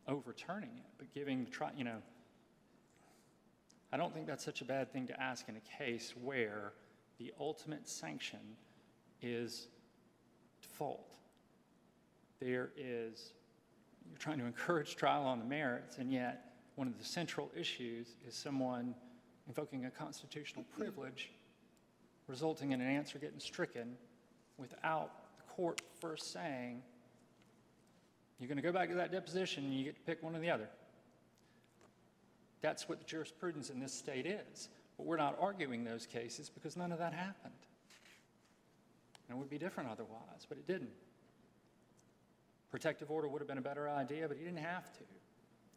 [0.06, 2.02] overturning it, but giving the trial, you know,
[3.92, 6.72] I don't think that's such a bad thing to ask in a case where
[7.18, 8.40] the ultimate sanction
[9.22, 9.68] is
[10.60, 11.16] default.
[12.40, 13.32] There is,
[14.08, 16.47] you're trying to encourage trial on the merits, and yet
[16.78, 18.94] one of the central issues is someone
[19.48, 21.32] invoking a constitutional privilege,
[22.28, 23.96] resulting in an answer getting stricken
[24.58, 26.80] without the court first saying,
[28.38, 30.38] you're going to go back to that deposition and you get to pick one or
[30.38, 30.68] the other.
[32.60, 34.68] That's what the jurisprudence in this state is.
[34.96, 37.54] But we're not arguing those cases because none of that happened.
[39.28, 40.90] And it would be different otherwise, but it didn't.
[42.70, 45.04] Protective order would have been a better idea, but he didn't have to.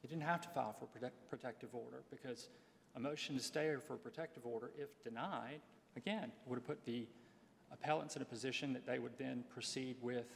[0.03, 2.49] You didn't have to file for protect- protective order because
[2.95, 5.61] a motion to stay or for a protective order, if denied,
[5.95, 7.07] again, would have put the
[7.71, 10.27] appellants in a position that they would then proceed with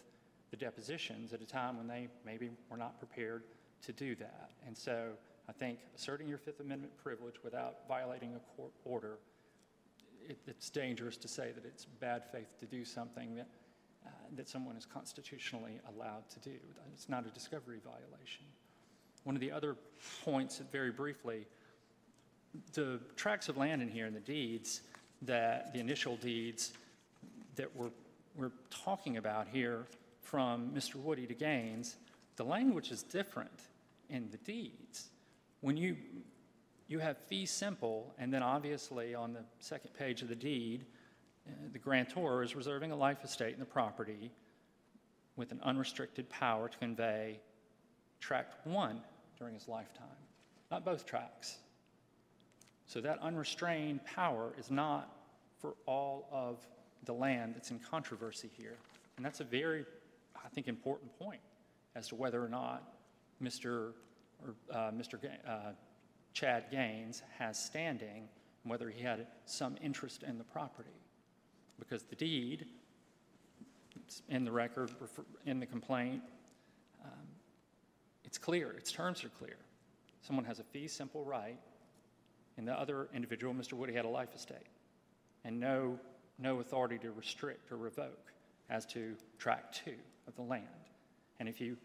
[0.51, 3.43] the depositions at a time when they maybe were not prepared
[3.82, 4.51] to do that.
[4.66, 5.09] And so
[5.49, 9.18] I think asserting your Fifth Amendment privilege without violating a court order,
[10.28, 13.47] it, it's dangerous to say that it's bad faith to do something that,
[14.05, 16.55] uh, that someone is constitutionally allowed to do.
[16.93, 18.45] It's not a discovery violation.
[19.26, 19.76] One of the other
[20.23, 21.47] points, very briefly,
[22.73, 24.82] the tracts of land in here and the deeds
[25.23, 26.73] that, the initial deeds
[27.55, 27.89] that we're,
[28.36, 29.88] we're talking about here
[30.21, 30.97] from Mr.
[30.97, 31.95] Woody to Gaines,
[32.36, 33.49] the language is different
[34.11, 35.09] in the deeds.
[35.61, 35.97] When you,
[36.88, 40.86] you have fee simple, and then obviously on the second page of the deed,
[41.47, 44.30] uh, the grantor is reserving a life estate in the property
[45.36, 47.39] with an unrestricted power to convey
[48.19, 49.01] tract one
[49.38, 50.05] during his lifetime,
[50.71, 51.57] not both tracts.
[52.88, 55.09] So that unrestrained power is not
[55.59, 56.65] for all of
[57.05, 58.77] the land that's in controversy here.
[59.17, 59.86] And that's a very,
[60.36, 61.41] I think, important point
[61.95, 62.83] as to whether or not
[63.41, 63.93] Mr.
[64.43, 65.19] or uh, Mr.
[65.47, 65.71] Uh,
[66.33, 68.27] Chad Gaines has standing,
[68.63, 70.89] and whether he had some interest in the property.
[71.79, 72.65] Because the deed,
[74.29, 74.91] in the record,
[75.45, 76.21] in the complaint,
[78.36, 79.55] it's clear, its terms are clear.
[80.21, 81.57] Someone has a fee simple right,
[82.57, 83.73] and the other individual, Mr.
[83.73, 84.67] Woody, had a life estate,
[85.45, 85.97] and no,
[86.38, 88.33] no authority to restrict or revoke
[88.69, 89.95] as to tract two
[90.27, 90.65] of the land.
[91.39, 91.77] And if you,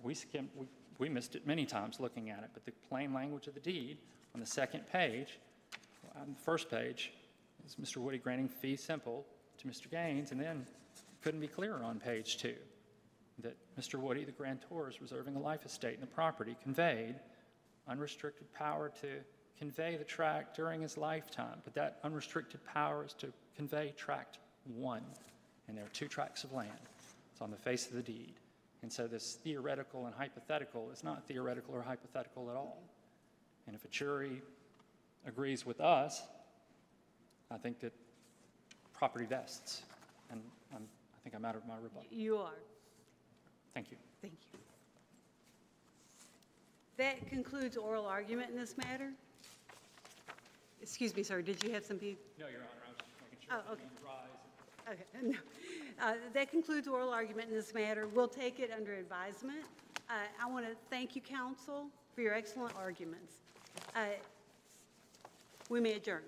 [0.00, 0.66] we skimmed, we,
[0.98, 3.98] we missed it many times looking at it, but the plain language of the deed
[4.32, 5.40] on the second page,
[6.14, 7.12] on the first page,
[7.66, 7.96] is Mr.
[7.96, 9.26] Woody granting fee simple
[9.58, 9.90] to Mr.
[9.90, 10.64] Gaines, and then
[11.20, 12.54] couldn't be clearer on page two,
[13.42, 13.98] that Mr.
[13.98, 17.16] Woody, the grantor, is reserving a life estate in the property conveyed
[17.88, 19.08] unrestricted power to
[19.58, 25.02] convey the tract during his lifetime, but that unrestricted power is to convey tract one,
[25.68, 26.70] and there are two tracts of land.
[27.32, 28.34] It's on the face of the deed.
[28.82, 32.82] And so this theoretical and hypothetical is not theoretical or hypothetical at all.
[33.66, 34.40] And if a jury
[35.26, 36.22] agrees with us,
[37.50, 37.92] I think that
[38.94, 39.82] property vests.
[40.30, 40.40] And
[40.74, 40.84] I'm,
[41.14, 42.06] I think I'm out of my rebuttal.
[42.10, 42.54] You are.
[43.74, 43.96] Thank you.
[44.22, 44.58] Thank you.
[46.96, 49.10] That concludes oral argument in this matter.
[50.82, 52.22] Excuse me, sir, did you have some people?
[52.38, 53.82] No, Your Honor, I was just making sure Oh, okay.
[53.82, 55.04] you rise.
[55.22, 55.32] Okay,
[56.02, 56.06] no.
[56.06, 58.08] Uh, That concludes oral argument in this matter.
[58.08, 59.64] We'll take it under advisement.
[60.08, 63.34] Uh, I want to thank you, counsel, for your excellent arguments.
[63.94, 64.00] Uh,
[65.68, 66.22] We may adjourn.